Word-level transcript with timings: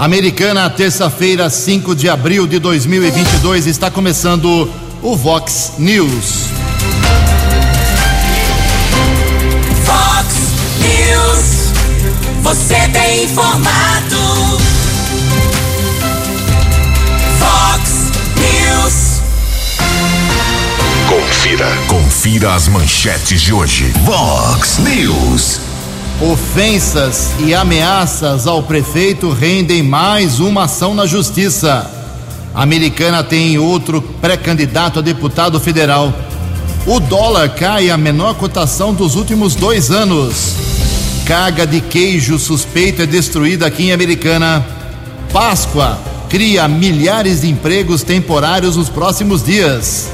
Americana, 0.00 0.70
terça-feira, 0.70 1.50
5 1.50 1.94
de 1.94 2.08
abril 2.08 2.46
de 2.46 2.58
2022, 2.58 3.66
está 3.66 3.90
começando 3.90 4.66
o 5.02 5.14
Vox 5.14 5.74
News. 5.76 6.46
Vox 9.84 10.36
News, 10.80 11.72
você 12.40 12.88
tem 12.88 13.24
informado. 13.24 14.16
Vox 17.38 18.10
News. 18.36 19.20
Confira, 21.10 21.68
confira 21.88 22.54
as 22.54 22.68
manchetes 22.68 23.42
de 23.42 23.52
hoje. 23.52 23.92
Vox 24.06 24.78
News. 24.78 25.69
Ofensas 26.20 27.30
e 27.38 27.54
ameaças 27.54 28.46
ao 28.46 28.62
prefeito 28.62 29.30
rendem 29.30 29.82
mais 29.82 30.38
uma 30.38 30.64
ação 30.64 30.94
na 30.94 31.06
justiça. 31.06 31.90
A 32.54 32.62
americana 32.62 33.24
tem 33.24 33.56
outro 33.56 34.02
pré-candidato 34.20 34.98
a 34.98 35.02
deputado 35.02 35.58
federal. 35.58 36.12
O 36.86 37.00
dólar 37.00 37.48
cai 37.54 37.88
a 37.88 37.96
menor 37.96 38.34
cotação 38.34 38.92
dos 38.92 39.16
últimos 39.16 39.54
dois 39.54 39.90
anos. 39.90 40.56
Carga 41.24 41.66
de 41.66 41.80
queijo 41.80 42.38
suspeita 42.38 43.04
é 43.04 43.06
destruída 43.06 43.66
aqui 43.66 43.84
em 43.84 43.92
Americana. 43.92 44.62
Páscoa 45.32 45.98
cria 46.28 46.68
milhares 46.68 47.40
de 47.40 47.48
empregos 47.48 48.02
temporários 48.02 48.76
nos 48.76 48.90
próximos 48.90 49.42
dias. 49.42 50.10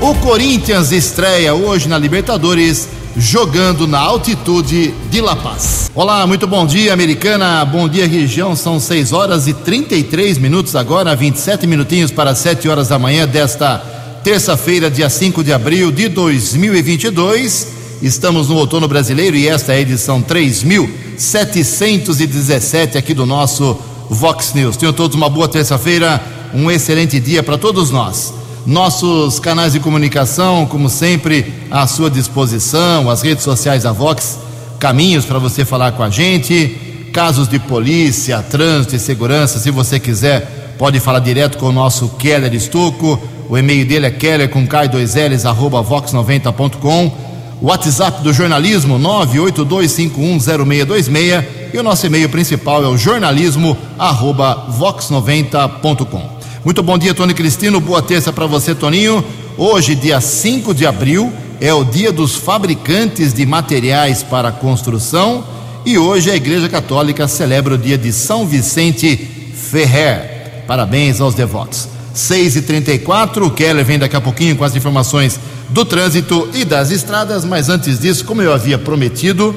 O 0.00 0.16
Corinthians 0.16 0.90
estreia 0.90 1.54
hoje 1.54 1.88
na 1.88 1.96
Libertadores 1.96 2.88
jogando 3.16 3.86
na 3.86 4.00
altitude 4.00 4.92
de 5.10 5.20
La 5.20 5.36
Paz. 5.36 5.90
Olá, 5.94 6.26
muito 6.26 6.46
bom 6.46 6.64
dia, 6.66 6.90
americana. 6.92 7.64
Bom 7.64 7.88
dia, 7.88 8.08
região. 8.08 8.54
São 8.56 8.80
6 8.80 9.12
horas 9.12 9.46
e 9.46 9.54
33 9.54 10.38
minutos 10.38 10.74
agora, 10.74 11.14
27 11.14 11.64
minutinhos 11.66 12.10
para 12.10 12.34
7 12.34 12.66
horas 12.68 12.88
da 12.88 12.98
manhã 12.98 13.26
desta 13.26 13.78
terça-feira, 14.22 14.90
dia 14.90 15.08
5 15.08 15.42
de 15.44 15.52
abril 15.52 15.92
de 15.92 16.08
2022. 16.08 17.68
Estamos 18.02 18.48
no 18.48 18.56
outono 18.56 18.88
brasileiro 18.88 19.36
e 19.36 19.46
esta 19.48 19.72
é 19.72 19.76
a 19.76 19.80
edição 19.80 20.20
3717 20.20 22.98
aqui 22.98 23.14
do 23.14 23.24
nosso 23.24 23.78
Vox 24.10 24.52
News. 24.54 24.76
Tenham 24.76 24.92
todos 24.92 25.16
uma 25.16 25.30
boa 25.30 25.46
terça-feira, 25.46 26.20
um 26.52 26.68
excelente 26.70 27.20
dia 27.20 27.42
para 27.42 27.56
todos 27.56 27.90
nós. 27.90 28.43
Nossos 28.66 29.38
canais 29.38 29.74
de 29.74 29.80
comunicação, 29.80 30.64
como 30.64 30.88
sempre, 30.88 31.52
à 31.70 31.86
sua 31.86 32.10
disposição, 32.10 33.10
as 33.10 33.20
redes 33.20 33.44
sociais 33.44 33.82
da 33.82 33.92
Vox, 33.92 34.38
caminhos 34.80 35.26
para 35.26 35.38
você 35.38 35.66
falar 35.66 35.92
com 35.92 36.02
a 36.02 36.08
gente, 36.08 37.10
casos 37.12 37.46
de 37.46 37.58
polícia, 37.58 38.42
trânsito 38.42 38.96
e 38.96 38.98
segurança, 38.98 39.58
se 39.58 39.70
você 39.70 40.00
quiser, 40.00 40.74
pode 40.78 40.98
falar 40.98 41.18
direto 41.18 41.58
com 41.58 41.66
o 41.66 41.72
nosso 41.72 42.08
Keller 42.18 42.54
Estuco. 42.54 43.20
O 43.50 43.58
e-mail 43.58 43.86
dele 43.86 44.06
é 44.06 44.10
keller 44.10 44.48
com 44.48 44.66
k2ls 44.66 45.44
arroba 45.44 45.84
vox90.com. 45.84 47.12
O 47.60 47.66
WhatsApp 47.66 48.22
do 48.22 48.32
jornalismo 48.32 48.98
982510626 48.98 51.44
e 51.74 51.78
o 51.78 51.82
nosso 51.82 52.06
e-mail 52.06 52.30
principal 52.30 52.82
é 52.82 52.88
o 52.88 52.96
jornalismo 52.96 53.76
arroba 53.98 54.68
vox90.com. 54.78 56.33
Muito 56.64 56.82
bom 56.82 56.96
dia, 56.96 57.12
Tony 57.12 57.34
Cristino. 57.34 57.78
Boa 57.78 58.00
terça 58.00 58.32
para 58.32 58.46
você, 58.46 58.74
Toninho. 58.74 59.22
Hoje, 59.58 59.94
dia 59.94 60.18
5 60.18 60.72
de 60.72 60.86
abril, 60.86 61.30
é 61.60 61.74
o 61.74 61.84
dia 61.84 62.10
dos 62.10 62.36
fabricantes 62.36 63.34
de 63.34 63.44
materiais 63.44 64.22
para 64.22 64.50
construção 64.50 65.44
e 65.84 65.98
hoje 65.98 66.30
a 66.30 66.34
Igreja 66.34 66.66
Católica 66.66 67.28
celebra 67.28 67.74
o 67.74 67.78
dia 67.78 67.98
de 67.98 68.10
São 68.14 68.46
Vicente 68.46 69.14
Ferrer. 69.54 70.64
Parabéns 70.66 71.20
aos 71.20 71.34
devotos. 71.34 71.86
6 72.14 72.56
e 72.56 72.62
34 72.62 73.44
o 73.44 73.50
Keller 73.50 73.84
vem 73.84 73.98
daqui 73.98 74.16
a 74.16 74.20
pouquinho 74.20 74.56
com 74.56 74.64
as 74.64 74.74
informações 74.74 75.38
do 75.68 75.84
trânsito 75.84 76.48
e 76.54 76.64
das 76.64 76.90
estradas, 76.90 77.44
mas 77.44 77.68
antes 77.68 77.98
disso, 77.98 78.24
como 78.24 78.40
eu 78.40 78.54
havia 78.54 78.78
prometido, 78.78 79.54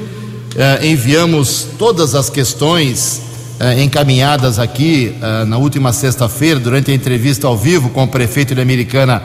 eh, 0.58 0.90
enviamos 0.90 1.68
todas 1.78 2.14
as 2.16 2.30
questões 2.30 3.22
eh, 3.60 3.84
encaminhadas 3.84 4.60
aqui 4.60 5.16
eh, 5.20 5.46
na 5.46 5.58
última 5.58 5.92
sexta-feira, 5.92 6.60
durante 6.60 6.92
a 6.92 6.94
entrevista 6.94 7.48
ao 7.48 7.58
vivo 7.58 7.90
com 7.90 8.04
o 8.04 8.08
prefeito 8.08 8.54
de 8.54 8.62
Americana, 8.62 9.22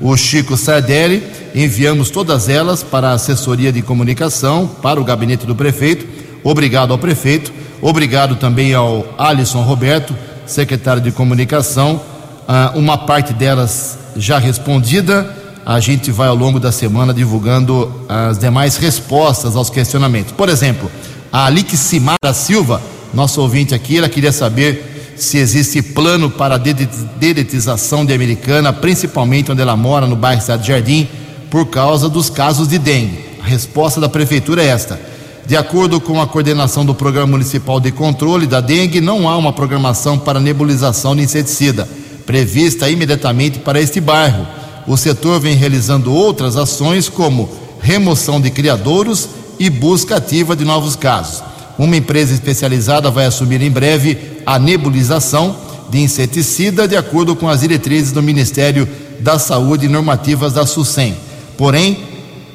o 0.00 0.16
Chico 0.16 0.56
Sardelli. 0.56 1.22
Enviamos 1.54 2.10
todas 2.10 2.48
elas 2.48 2.82
para 2.82 3.10
a 3.10 3.12
assessoria 3.12 3.72
de 3.72 3.82
comunicação, 3.82 4.66
para 4.82 5.00
o 5.00 5.04
gabinete 5.04 5.46
do 5.46 5.54
prefeito. 5.54 6.04
Obrigado 6.42 6.92
ao 6.92 6.98
prefeito, 6.98 7.52
obrigado 7.80 8.36
também 8.36 8.74
ao 8.74 9.06
Alisson 9.16 9.62
Roberto, 9.62 10.14
secretário 10.46 11.00
de 11.00 11.12
comunicação. 11.12 12.00
Ah, 12.48 12.72
uma 12.74 12.98
parte 12.98 13.32
delas 13.32 13.98
já 14.16 14.38
respondida. 14.38 15.34
A 15.64 15.80
gente 15.80 16.10
vai 16.10 16.28
ao 16.28 16.36
longo 16.36 16.60
da 16.60 16.70
semana 16.70 17.14
divulgando 17.14 18.04
as 18.08 18.38
demais 18.38 18.76
respostas 18.76 19.56
aos 19.56 19.70
questionamentos. 19.70 20.32
Por 20.32 20.48
exemplo, 20.48 20.90
a 21.32 21.46
Aliximara 21.46 22.32
Silva 22.32 22.80
nosso 23.16 23.40
ouvinte 23.40 23.74
aqui, 23.74 23.96
ela 23.96 24.10
queria 24.10 24.30
saber 24.30 25.14
se 25.16 25.38
existe 25.38 25.80
plano 25.80 26.30
para 26.30 26.56
a 26.56 26.58
dedetização 26.58 28.04
de 28.04 28.12
Americana, 28.12 28.74
principalmente 28.74 29.50
onde 29.50 29.62
ela 29.62 29.74
mora, 29.74 30.06
no 30.06 30.14
bairro 30.14 30.42
Cidade 30.42 30.68
Jardim, 30.68 31.08
por 31.50 31.66
causa 31.66 32.10
dos 32.10 32.28
casos 32.28 32.68
de 32.68 32.78
dengue. 32.78 33.18
A 33.42 33.46
resposta 33.46 33.98
da 33.98 34.08
prefeitura 34.08 34.62
é 34.62 34.66
esta. 34.66 35.00
De 35.46 35.56
acordo 35.56 35.98
com 35.98 36.20
a 36.20 36.26
coordenação 36.26 36.84
do 36.84 36.94
Programa 36.94 37.28
Municipal 37.28 37.80
de 37.80 37.90
Controle 37.90 38.46
da 38.46 38.60
Dengue, 38.60 39.00
não 39.00 39.26
há 39.28 39.36
uma 39.38 39.52
programação 39.52 40.18
para 40.18 40.38
nebulização 40.38 41.16
de 41.16 41.22
inseticida 41.22 41.88
prevista 42.26 42.90
imediatamente 42.90 43.60
para 43.60 43.80
este 43.80 44.00
bairro. 44.00 44.46
O 44.86 44.96
setor 44.96 45.40
vem 45.40 45.54
realizando 45.54 46.12
outras 46.12 46.56
ações, 46.56 47.08
como 47.08 47.48
remoção 47.80 48.40
de 48.40 48.50
criadouros 48.50 49.28
e 49.58 49.70
busca 49.70 50.16
ativa 50.16 50.54
de 50.54 50.64
novos 50.64 50.96
casos. 50.96 51.55
Uma 51.78 51.96
empresa 51.96 52.32
especializada 52.32 53.10
vai 53.10 53.26
assumir 53.26 53.60
em 53.60 53.70
breve 53.70 54.16
a 54.46 54.58
nebulização 54.58 55.56
de 55.90 56.00
inseticida, 56.00 56.88
de 56.88 56.96
acordo 56.96 57.36
com 57.36 57.48
as 57.48 57.60
diretrizes 57.60 58.12
do 58.12 58.22
Ministério 58.22 58.88
da 59.20 59.38
Saúde 59.38 59.86
e 59.86 59.88
normativas 59.88 60.52
da 60.52 60.66
SUSEM. 60.66 61.16
Porém, 61.56 61.98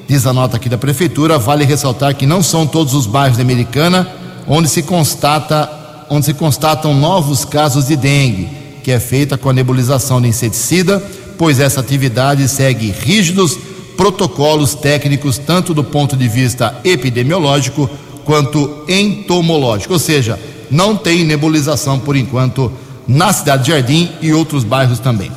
diz 0.07 0.25
a 0.25 0.33
nota 0.33 0.57
aqui 0.57 0.67
da 0.67 0.77
Prefeitura, 0.77 1.37
vale 1.37 1.65
ressaltar 1.65 2.15
que 2.15 2.25
não 2.25 2.41
são 2.41 2.65
todos 2.65 2.93
os 2.93 3.05
bairros 3.05 3.37
da 3.37 3.43
Americana 3.43 4.07
onde 4.47 4.67
se, 4.67 4.83
constata, 4.83 5.69
onde 6.09 6.25
se 6.25 6.33
constatam 6.33 6.93
novos 6.93 7.45
casos 7.45 7.87
de 7.87 7.95
dengue, 7.95 8.49
que 8.83 8.91
é 8.91 8.99
feita 8.99 9.37
com 9.37 9.49
a 9.49 9.53
nebulização 9.53 10.21
de 10.21 10.27
inseticida, 10.27 11.01
pois 11.37 11.59
essa 11.59 11.79
atividade 11.79 12.47
segue 12.47 12.91
rígidos 12.91 13.57
protocolos 13.95 14.73
técnicos, 14.73 15.37
tanto 15.37 15.73
do 15.73 15.83
ponto 15.83 16.17
de 16.17 16.27
vista 16.27 16.75
epidemiológico 16.83 17.89
quanto 18.25 18.83
entomológico, 18.87 19.93
ou 19.93 19.99
seja, 19.99 20.39
não 20.69 20.95
tem 20.95 21.23
nebulização 21.23 21.99
por 21.99 22.15
enquanto 22.15 22.71
na 23.07 23.33
cidade 23.33 23.65
de 23.65 23.71
Jardim 23.71 24.09
e 24.21 24.33
outros 24.33 24.63
bairros 24.63 24.99
também. 24.99 25.31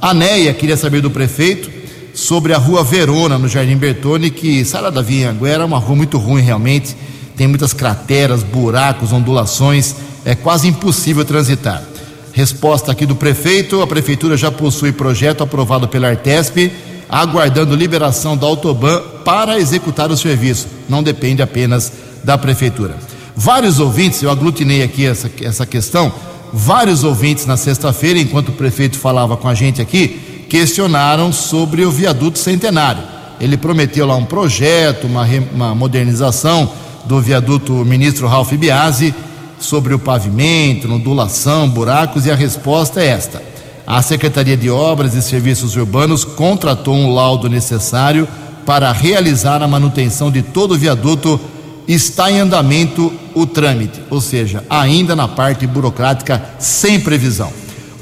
A 0.00 0.12
Neia 0.12 0.52
queria 0.54 0.76
saber 0.76 1.00
do 1.00 1.10
prefeito 1.10 1.70
sobre 2.14 2.52
a 2.52 2.58
rua 2.58 2.82
Verona, 2.82 3.38
no 3.38 3.48
Jardim 3.48 3.76
Bertone, 3.76 4.30
que 4.30 4.64
Sara 4.64 4.90
da 4.90 5.02
Vinhanguera 5.02 5.62
é 5.62 5.66
uma 5.66 5.78
rua 5.78 5.96
muito 5.96 6.18
ruim 6.18 6.42
realmente, 6.42 6.96
tem 7.36 7.46
muitas 7.46 7.72
crateras, 7.72 8.42
buracos, 8.42 9.12
ondulações, 9.12 9.94
é 10.24 10.34
quase 10.34 10.68
impossível 10.68 11.24
transitar. 11.24 11.82
Resposta 12.32 12.92
aqui 12.92 13.06
do 13.06 13.14
prefeito: 13.14 13.80
a 13.80 13.86
prefeitura 13.86 14.36
já 14.36 14.50
possui 14.50 14.92
projeto 14.92 15.42
aprovado 15.42 15.88
pela 15.88 16.08
Artesp, 16.08 16.70
aguardando 17.08 17.74
liberação 17.74 18.36
da 18.36 18.46
Autoban 18.46 19.00
para 19.24 19.58
executar 19.58 20.10
o 20.10 20.16
serviço. 20.16 20.66
Não 20.88 21.02
depende 21.02 21.42
apenas 21.42 21.92
da 22.24 22.36
prefeitura. 22.38 22.96
Vários 23.34 23.78
ouvintes, 23.78 24.22
eu 24.22 24.30
aglutinei 24.30 24.82
aqui 24.82 25.06
essa, 25.06 25.30
essa 25.42 25.64
questão, 25.64 26.12
vários 26.52 27.04
ouvintes 27.04 27.46
na 27.46 27.56
sexta-feira, 27.56 28.18
enquanto 28.18 28.50
o 28.50 28.52
prefeito 28.52 28.98
falava 28.98 29.36
com 29.36 29.48
a 29.48 29.54
gente 29.54 29.80
aqui, 29.80 30.46
questionaram 30.48 31.32
sobre 31.32 31.84
o 31.84 31.90
viaduto 31.90 32.38
centenário. 32.38 33.02
Ele 33.40 33.56
prometeu 33.56 34.06
lá 34.06 34.16
um 34.16 34.24
projeto, 34.24 35.06
uma, 35.06 35.26
uma 35.54 35.74
modernização 35.74 36.70
do 37.04 37.20
viaduto 37.20 37.72
ministro 37.84 38.26
Ralph 38.26 38.52
Biasi 38.52 39.14
sobre 39.58 39.94
o 39.94 39.98
pavimento, 39.98 40.92
ondulação, 40.92 41.68
buracos, 41.68 42.26
e 42.26 42.30
a 42.30 42.34
resposta 42.34 43.00
é 43.00 43.06
esta. 43.06 43.42
A 43.86 44.02
Secretaria 44.02 44.56
de 44.56 44.70
Obras 44.70 45.14
e 45.14 45.22
Serviços 45.22 45.76
Urbanos 45.76 46.24
contratou 46.24 46.94
um 46.94 47.14
laudo 47.14 47.48
necessário 47.48 48.28
para 48.66 48.92
realizar 48.92 49.62
a 49.62 49.68
manutenção 49.68 50.30
de 50.30 50.42
todo 50.42 50.74
o 50.74 50.78
viaduto 50.78 51.40
está 51.94 52.30
em 52.30 52.40
andamento 52.40 53.12
o 53.34 53.46
trâmite, 53.46 54.00
ou 54.10 54.20
seja, 54.20 54.64
ainda 54.68 55.16
na 55.16 55.26
parte 55.26 55.66
burocrática, 55.66 56.42
sem 56.58 57.00
previsão. 57.00 57.52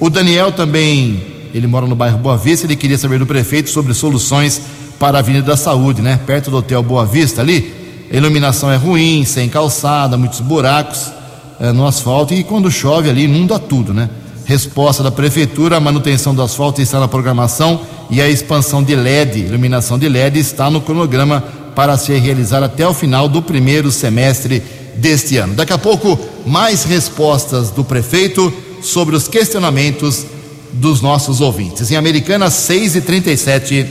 O 0.00 0.11
Daniel 0.11 0.52
também, 0.52 1.23
ele 1.55 1.67
mora 1.67 1.87
no 1.87 1.94
bairro 1.94 2.19
Boa 2.19 2.37
Vista, 2.37 2.67
ele 2.67 2.76
queria 2.76 2.99
saber 2.99 3.19
do 3.19 3.26
prefeito 3.26 3.70
sobre 3.70 3.94
soluções 3.94 4.61
para 4.99 5.19
a 5.19 5.20
Avenida 5.20 5.46
da 5.46 5.56
Saúde, 5.56 6.02
né? 6.02 6.19
Perto 6.26 6.50
do 6.50 6.58
Hotel 6.58 6.82
Boa 6.82 7.06
Vista 7.06 7.40
ali, 7.40 7.75
a 8.12 8.17
iluminação 8.17 8.70
é 8.70 8.76
ruim, 8.76 9.25
sem 9.25 9.49
calçada, 9.49 10.17
muitos 10.17 10.41
buracos. 10.41 11.12
eh, 11.61 11.73
no 11.73 11.87
asfalto 11.87 12.32
e 12.34 12.44
quando 12.44 12.70
chove 12.70 13.11
ali 13.11 13.25
inunda 13.25 13.58
tudo, 13.58 13.93
né? 13.93 14.08
Resposta 14.44 15.02
da 15.02 15.11
prefeitura: 15.11 15.76
a 15.76 15.81
manutenção 15.81 16.34
do 16.34 16.43
asfalto 16.43 16.81
está 16.81 17.00
na 17.00 17.08
programação 17.08 17.81
e 18.11 18.20
a 18.20 18.29
expansão 18.29 18.82
de 18.82 18.94
LED, 18.94 19.41
iluminação 19.41 19.99
de 19.99 20.08
LED, 20.08 20.38
está 20.38 20.70
no 20.70 20.81
cronograma 20.81 21.43
para 21.78 21.96
ser 21.96 22.19
realizada 22.19 22.66
até 22.66 22.84
o 22.88 22.92
final 22.92 23.28
do 23.28 23.40
primeiro 23.40 23.92
semestre 23.92 24.60
deste 24.96 25.36
ano. 25.36 25.54
Daqui 25.54 25.72
a 25.72 25.78
pouco, 25.78 26.19
mais 26.44 26.82
respostas 26.82 27.70
do 27.70 27.84
prefeito 27.84 28.52
sobre 28.82 29.14
os 29.14 29.28
questionamentos 29.28 30.26
dos 30.72 31.00
nossos 31.00 31.40
ouvintes. 31.40 31.88
Em 31.92 31.94
Americana, 31.94 32.50
6 32.50 32.96
e 32.96 33.00
37 33.00 33.86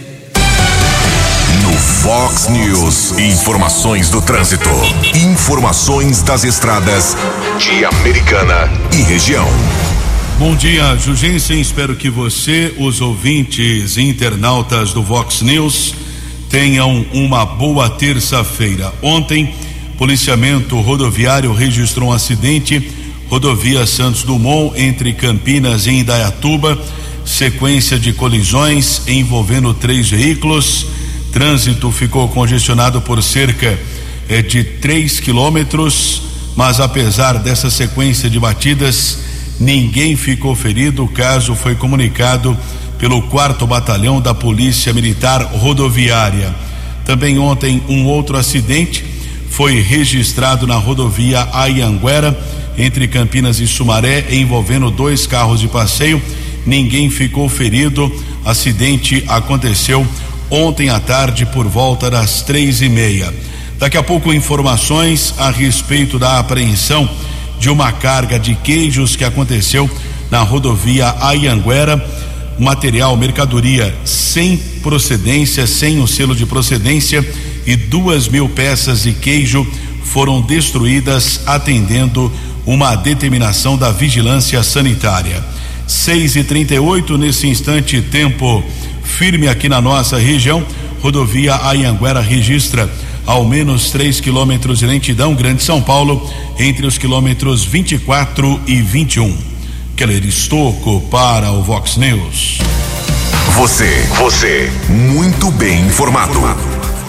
No 1.64 1.72
Fox 1.72 2.50
News, 2.50 3.18
informações 3.20 4.10
do 4.10 4.22
trânsito. 4.22 4.70
Informações 5.16 6.22
das 6.22 6.44
estradas 6.44 7.16
de 7.58 7.86
Americana 7.86 8.70
e 8.92 9.02
região. 9.02 9.48
Bom 10.38 10.58
dia, 10.58 10.98
Jugensen. 10.98 11.62
Espero 11.62 11.96
que 11.96 12.10
você, 12.10 12.76
os 12.78 13.00
ouvintes 13.00 13.96
e 13.96 14.02
internautas 14.02 14.92
do 14.92 15.02
Vox 15.02 15.42
News, 15.42 15.96
tenham 16.50 17.06
uma 17.14 17.46
boa 17.46 17.90
terça-feira. 17.90 18.94
Ontem, 19.02 19.54
policiamento 19.98 20.80
rodoviário 20.80 21.52
registrou 21.54 22.10
um 22.10 22.14
acidente, 22.14 22.92
rodovia 23.30 23.86
Santos 23.86 24.24
Dumont, 24.24 24.80
entre 24.80 25.14
Campinas 25.14 25.86
e 25.86 25.92
Indaiatuba, 25.92 26.80
sequência 27.26 28.00
de 28.00 28.14
colisões 28.14 29.02
envolvendo 29.08 29.74
três 29.74 30.10
veículos. 30.10 30.88
Trânsito 31.32 31.92
ficou 31.92 32.30
congestionado 32.30 33.02
por 33.02 33.22
cerca 33.22 33.78
eh, 34.30 34.42
de 34.42 34.64
3 34.64 35.20
quilômetros, 35.20 36.22
mas 36.56 36.80
apesar 36.80 37.40
dessa 37.40 37.70
sequência 37.70 38.30
de 38.30 38.40
batidas, 38.40 39.20
ninguém 39.60 40.16
ficou 40.16 40.56
ferido. 40.56 41.04
O 41.04 41.08
caso 41.08 41.54
foi 41.54 41.76
comunicado 41.76 42.58
pelo 43.00 43.22
quarto 43.24 43.68
batalhão 43.68 44.20
da 44.20 44.34
Polícia 44.34 44.94
Militar 44.94 45.42
Rodoviária. 45.44 46.54
Também 47.06 47.38
ontem 47.40 47.82
um 47.88 48.06
outro 48.06 48.38
acidente 48.38 49.04
foi 49.50 49.82
registrado 49.82 50.68
na 50.68 50.76
rodovia 50.76 51.48
Ayanguera, 51.54 52.38
entre 52.78 53.08
Campinas 53.08 53.60
e 53.60 53.68
Sumaré, 53.68 54.26
envolvendo 54.32 54.92
dois 54.92 55.26
carros 55.26 55.60
de 55.60 55.68
passeio. 55.68 56.22
Ninguém 56.66 57.10
ficou 57.10 57.48
ferido. 57.50 58.12
Acidente 58.46 59.24
aconteceu 59.28 60.06
ontem 60.50 60.90
à 60.90 61.00
tarde 61.00 61.46
por 61.46 61.68
volta 61.68 62.10
das 62.10 62.42
três 62.42 62.82
e 62.82 62.90
meia. 62.90 63.34
Daqui 63.80 63.98
a 63.98 64.04
pouco 64.04 64.34
informações 64.34 65.34
a 65.38 65.50
respeito 65.50 66.18
da 66.20 66.40
apreensão 66.40 67.10
de 67.60 67.70
uma 67.70 67.92
carga 67.92 68.40
de 68.40 68.56
queijos 68.56 69.16
que 69.16 69.24
aconteceu 69.24 69.90
na 70.30 70.42
rodovia 70.42 71.16
Ayanguera 71.20 71.98
material, 72.60 73.16
mercadoria 73.16 73.96
sem 74.04 74.58
procedência, 74.82 75.68
sem 75.68 76.00
o 76.00 76.08
selo 76.08 76.36
de 76.36 76.46
procedência 76.46 77.26
e 77.66 77.76
duas 77.76 78.28
mil 78.28 78.48
peças 78.50 79.04
de 79.04 79.14
queijo 79.14 79.66
foram 80.04 80.42
destruídas 80.42 81.42
atendendo 81.46 82.32
uma 82.66 82.96
determinação 82.96 83.78
da 83.78 83.92
vigilância 83.92 84.62
sanitária. 84.64 85.44
6 85.86 86.36
e 86.36 86.44
38 86.44 87.18
nesse 87.18 87.48
instante, 87.48 88.02
tempo 88.02 88.64
firme 89.04 89.48
aqui 89.48 89.70
na 89.70 89.80
nossa 89.80 90.18
região. 90.18 90.66
Rodovia 91.02 91.56
Ayanguera 91.56 92.20
registra 92.20 92.90
ao 93.26 93.46
menos 93.46 93.92
3 93.92 94.20
quilômetros 94.20 94.80
de 94.80 94.86
lentidão, 94.86 95.36
Grande 95.36 95.64
São 95.64 95.82
Paulo, 95.82 96.30
entre 96.58 96.86
os 96.86 96.98
quilômetros 96.98 97.64
24 97.64 98.60
e 98.66 98.82
21. 98.82 99.47
Keller 99.98 100.24
Estocco 100.28 101.02
para 101.10 101.52
o 101.52 101.64
Vox 101.64 101.98
News. 101.98 102.60
Você, 103.56 104.00
você, 104.20 104.72
muito 104.88 105.50
bem 105.50 105.88
informado. 105.88 106.40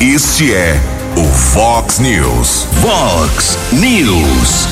Este 0.01 0.55
é 0.55 0.81
o 1.15 1.25
Fox 1.25 1.99
News. 1.99 2.67
Fox 2.81 3.59
News. 3.73 4.67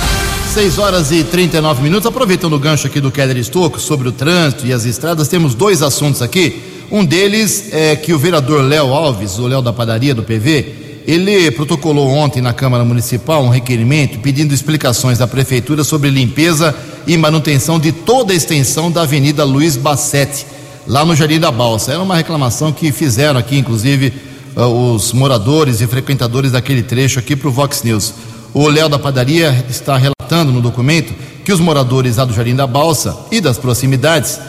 6 0.55 0.79
horas 0.79 1.13
e 1.13 1.25
39 1.25 1.83
minutos. 1.83 2.07
Aproveitando 2.07 2.55
o 2.55 2.59
gancho 2.59 2.87
aqui 2.87 3.01
do 3.01 3.11
Keller 3.11 3.37
Estocco 3.37 3.79
sobre 3.79 4.09
o 4.09 4.13
trânsito 4.13 4.67
e 4.67 4.73
as 4.73 4.87
estradas, 4.87 5.29
temos 5.29 5.55
dois 5.55 5.83
assuntos 5.83 6.23
aqui. 6.23 6.63
Um 6.91 7.05
deles 7.05 7.69
é 7.71 7.95
que 7.97 8.15
o 8.15 8.19
vereador 8.19 8.63
Léo 8.63 8.95
Alves, 8.95 9.39
o 9.39 9.47
Léo 9.47 9.61
da 9.61 9.75
padaria 9.75 10.15
do 10.15 10.23
PV, 10.23 11.03
ele 11.07 11.51
protocolou 11.51 12.09
ontem 12.09 12.41
na 12.41 12.55
Câmara 12.55 12.83
Municipal 12.83 13.45
um 13.45 13.51
requerimento 13.51 14.21
pedindo 14.21 14.55
explicações 14.55 15.19
da 15.19 15.27
Prefeitura 15.27 15.85
sobre 15.85 16.09
limpeza 16.09 16.75
e 17.07 17.17
manutenção 17.17 17.79
de 17.79 17.93
toda 17.93 18.33
a 18.33 18.37
extensão 18.37 18.91
da 18.91 19.03
Avenida 19.03 19.45
Luiz 19.45 19.77
Bassetti, 19.77 20.47
lá 20.87 21.05
no 21.05 21.15
Jardim 21.15 21.39
da 21.39 21.51
Balsa. 21.53 21.93
Era 21.93 22.03
uma 22.03 22.17
reclamação 22.17 22.73
que 22.73 22.91
fizeram 22.91 23.39
aqui, 23.39 23.57
inclusive, 23.57 24.13
uh, 24.57 24.95
os 24.95 25.13
moradores 25.13 25.81
e 25.81 25.87
frequentadores 25.87 26.53
daquele 26.53 26.83
trecho 26.83 27.19
aqui 27.19 27.37
para 27.37 27.49
o 27.49 27.53
Vox 27.53 27.83
News. 27.83 28.15
O 28.53 28.69
Léo 28.69 28.89
da 28.89 28.99
Padaria 28.99 29.65
está 29.69 29.97
relatando 29.97 30.53
no 30.53 30.61
documento 30.61 31.15
que 31.45 31.53
os 31.53 31.61
moradores 31.61 32.17
lá 32.17 32.25
do 32.25 32.35
Jardim 32.35 32.57
da 32.57 32.67
Balsa 32.67 33.17
e 33.31 33.41
das 33.41 33.57
proximidades 33.57 34.41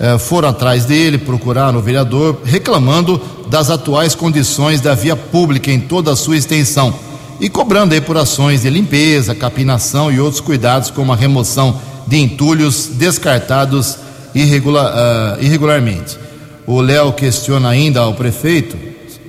uh, 0.00 0.18
foram 0.18 0.48
atrás 0.48 0.86
dele, 0.86 1.18
procuraram 1.18 1.78
o 1.78 1.82
vereador, 1.82 2.40
reclamando 2.44 3.20
das 3.48 3.68
atuais 3.68 4.14
condições 4.14 4.80
da 4.80 4.94
via 4.94 5.14
pública 5.14 5.70
em 5.70 5.80
toda 5.80 6.12
a 6.12 6.16
sua 6.16 6.36
extensão 6.36 6.94
e 7.38 7.50
cobrando 7.50 7.92
aí 7.92 8.00
por 8.00 8.16
ações 8.16 8.62
de 8.62 8.70
limpeza, 8.70 9.34
capinação 9.34 10.10
e 10.10 10.18
outros 10.18 10.40
cuidados, 10.40 10.90
como 10.90 11.12
a 11.12 11.16
remoção 11.16 11.78
de 12.06 12.16
entulhos 12.18 12.90
descartados 12.94 13.96
irregular, 14.34 14.92
uh, 14.92 15.44
irregularmente. 15.44 16.18
O 16.66 16.80
Léo 16.80 17.12
questiona 17.12 17.68
ainda 17.68 18.00
ao 18.00 18.14
prefeito 18.14 18.76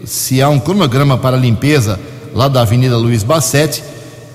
se 0.06 0.42
há 0.42 0.50
um 0.50 0.60
cronograma 0.60 1.18
para 1.18 1.38
limpeza 1.38 2.00
lá 2.34 2.48
da 2.48 2.62
Avenida 2.62 2.98
Luiz 2.98 3.24
Bassetti, 3.24 3.84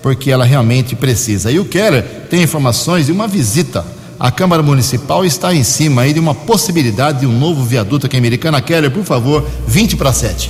porque 0.02 0.30
ela 0.30 0.44
realmente 0.44 0.94
precisa. 0.94 1.50
E 1.50 1.58
o 1.58 1.64
Keller 1.64 2.04
tem 2.28 2.42
informações 2.42 3.06
de 3.06 3.12
uma 3.12 3.26
visita 3.26 3.84
à 4.22 4.30
Câmara 4.30 4.62
Municipal 4.62 5.24
está 5.24 5.52
em 5.52 5.64
cima 5.64 6.02
aí 6.02 6.12
de 6.12 6.20
uma 6.20 6.32
possibilidade 6.32 7.20
de 7.20 7.26
um 7.26 7.36
novo 7.36 7.64
viaduto 7.64 8.06
aqui 8.06 8.16
em 8.16 8.20
Americana. 8.20 8.60
Keller, 8.60 8.90
por 8.90 9.02
favor, 9.02 9.44
20 9.66 9.96
para 9.96 10.12
7. 10.12 10.48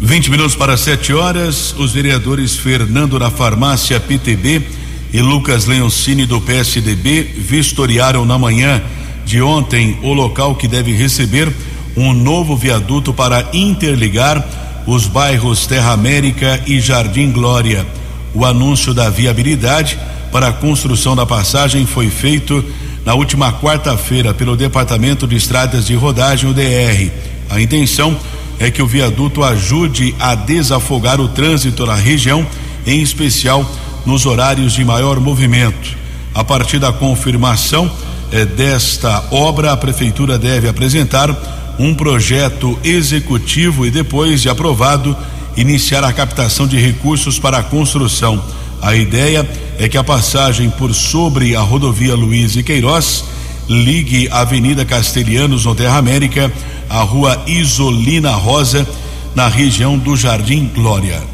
20 0.00 0.30
minutos 0.30 0.54
para 0.54 0.76
7 0.76 1.14
horas, 1.14 1.74
os 1.78 1.92
vereadores 1.92 2.56
Fernando 2.56 3.18
da 3.18 3.30
Farmácia 3.30 3.98
PTB 3.98 4.83
e 5.14 5.22
Lucas 5.22 5.64
Leoncini 5.64 6.26
do 6.26 6.40
PSDB 6.40 7.22
vistoriaram 7.22 8.24
na 8.24 8.36
manhã 8.36 8.82
de 9.24 9.40
ontem 9.40 9.96
o 10.02 10.12
local 10.12 10.56
que 10.56 10.66
deve 10.66 10.90
receber 10.90 11.54
um 11.96 12.12
novo 12.12 12.56
viaduto 12.56 13.14
para 13.14 13.48
interligar 13.52 14.44
os 14.88 15.06
bairros 15.06 15.68
Terra 15.68 15.92
América 15.92 16.60
e 16.66 16.80
Jardim 16.80 17.30
Glória. 17.30 17.86
O 18.34 18.44
anúncio 18.44 18.92
da 18.92 19.08
viabilidade 19.08 19.96
para 20.32 20.48
a 20.48 20.52
construção 20.52 21.14
da 21.14 21.24
passagem 21.24 21.86
foi 21.86 22.10
feito 22.10 22.64
na 23.04 23.14
última 23.14 23.52
quarta-feira 23.52 24.34
pelo 24.34 24.56
Departamento 24.56 25.28
de 25.28 25.36
Estradas 25.36 25.86
de 25.86 25.94
Rodagem, 25.94 26.50
o 26.50 26.52
DR. 26.52 27.08
A 27.48 27.60
intenção 27.60 28.18
é 28.58 28.68
que 28.68 28.82
o 28.82 28.86
viaduto 28.88 29.44
ajude 29.44 30.12
a 30.18 30.34
desafogar 30.34 31.20
o 31.20 31.28
trânsito 31.28 31.86
na 31.86 31.94
região, 31.94 32.44
em 32.84 33.00
especial 33.00 33.64
nos 34.06 34.26
horários 34.26 34.72
de 34.74 34.84
maior 34.84 35.20
movimento. 35.20 35.96
A 36.34 36.42
partir 36.42 36.78
da 36.78 36.92
confirmação 36.92 37.90
eh, 38.32 38.44
desta 38.44 39.24
obra, 39.30 39.72
a 39.72 39.76
prefeitura 39.76 40.38
deve 40.38 40.68
apresentar 40.68 41.30
um 41.78 41.94
projeto 41.94 42.78
executivo 42.84 43.86
e 43.86 43.90
depois 43.90 44.42
de 44.42 44.48
aprovado, 44.48 45.16
iniciar 45.56 46.02
a 46.04 46.12
captação 46.12 46.66
de 46.66 46.76
recursos 46.76 47.38
para 47.38 47.58
a 47.58 47.62
construção. 47.62 48.42
A 48.82 48.94
ideia 48.94 49.48
é 49.78 49.88
que 49.88 49.96
a 49.96 50.04
passagem 50.04 50.70
por 50.70 50.92
sobre 50.94 51.56
a 51.56 51.60
rodovia 51.60 52.14
Luiz 52.14 52.56
e 52.56 52.62
Queiroz 52.62 53.24
ligue 53.68 54.28
a 54.30 54.40
Avenida 54.40 54.84
Castelhanos 54.84 55.64
no 55.64 55.74
Terra 55.74 55.98
América 55.98 56.52
à 56.88 57.00
Rua 57.00 57.42
Isolina 57.46 58.32
Rosa 58.32 58.86
na 59.34 59.48
região 59.48 59.96
do 59.96 60.14
Jardim 60.16 60.70
Glória. 60.74 61.33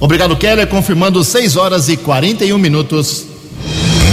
Obrigado, 0.00 0.36
Keller. 0.36 0.66
Confirmando 0.66 1.22
6 1.22 1.56
horas 1.56 1.88
e 1.88 1.96
41 1.96 2.58
minutos. 2.58 3.26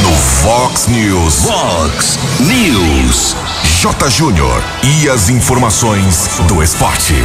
No 0.04 0.12
Fox 0.12 0.88
News. 0.88 1.36
Fox 1.44 2.20
News. 2.40 3.36
J. 3.82 4.10
Júnior. 4.10 4.62
E 4.84 5.10
as 5.10 5.30
informações 5.30 6.30
do 6.48 6.62
esporte. 6.62 7.16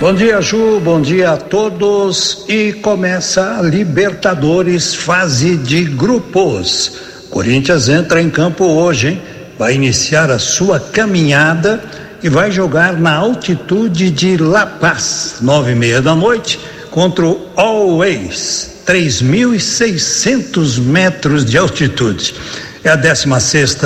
Bom 0.00 0.14
dia, 0.14 0.40
Ju. 0.40 0.80
Bom 0.80 1.00
dia 1.00 1.32
a 1.32 1.36
todos. 1.36 2.44
E 2.48 2.72
começa 2.74 3.58
a 3.58 3.62
Libertadores 3.62 4.94
fase 4.94 5.56
de 5.56 5.84
grupos. 5.84 6.92
Corinthians 7.30 7.88
entra 7.88 8.22
em 8.22 8.30
campo 8.30 8.64
hoje, 8.64 9.08
hein? 9.08 9.22
Vai 9.58 9.74
iniciar 9.74 10.30
a 10.30 10.38
sua 10.38 10.80
caminhada 10.80 11.82
e 12.22 12.28
vai 12.28 12.50
jogar 12.50 12.94
na 12.94 13.14
altitude 13.14 14.10
de 14.10 14.36
La 14.36 14.66
Paz, 14.66 15.36
nove 15.40 15.72
e 15.72 15.74
meia 15.74 16.00
da 16.00 16.14
noite, 16.14 16.58
contra 16.90 17.26
o 17.26 17.48
Always 17.56 18.80
3.600 18.86 20.78
metros 20.80 21.44
de 21.44 21.56
altitude. 21.56 22.34
É 22.82 22.90
a 22.90 22.96
16 22.96 23.78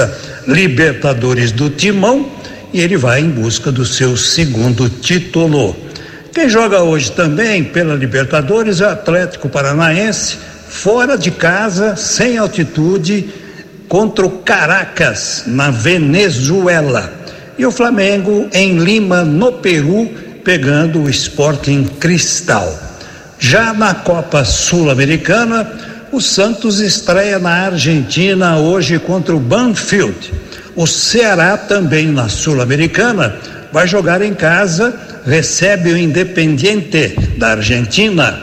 Libertadores 0.47 1.53
do 1.53 1.69
Timão 1.71 2.31
e 2.73 2.81
ele 2.81 2.97
vai 2.97 3.21
em 3.21 3.31
busca 3.31 3.71
do 3.71 3.85
seu 3.85 4.17
segundo 4.17 4.89
título. 4.89 5.77
Quem 6.33 6.49
joga 6.49 6.83
hoje 6.83 7.13
também 7.13 7.63
pela 7.63 7.95
Libertadores 7.95 8.81
é 8.81 8.87
o 8.87 8.91
Atlético 8.91 9.49
Paranaense, 9.49 10.37
fora 10.69 11.17
de 11.17 11.31
casa, 11.31 11.95
sem 11.97 12.37
altitude, 12.37 13.29
contra 13.89 14.27
o 14.27 14.39
Caracas, 14.39 15.45
na 15.47 15.71
Venezuela. 15.71 17.13
E 17.57 17.65
o 17.65 17.71
Flamengo 17.71 18.49
em 18.53 18.79
Lima, 18.79 19.23
no 19.23 19.53
Peru, 19.53 20.11
pegando 20.43 21.03
o 21.03 21.09
Sporting 21.09 21.85
Cristal. 22.01 22.94
Já 23.47 23.75
na 23.75 23.95
Copa 23.95 24.43
Sul-Americana, 24.43 25.71
o 26.11 26.19
Santos 26.19 26.81
estreia 26.81 27.39
na 27.39 27.67
Argentina 27.67 28.57
hoje 28.57 28.99
contra 28.99 29.37
o 29.37 29.39
Banfield. 29.39 30.33
O 30.75 30.87
Ceará 30.87 31.59
também 31.59 32.07
na 32.07 32.27
Sul-Americana 32.27 33.37
vai 33.71 33.87
jogar 33.87 34.23
em 34.23 34.33
casa, 34.33 34.99
recebe 35.27 35.93
o 35.93 35.97
Independiente 35.99 37.15
da 37.37 37.49
Argentina. 37.49 38.41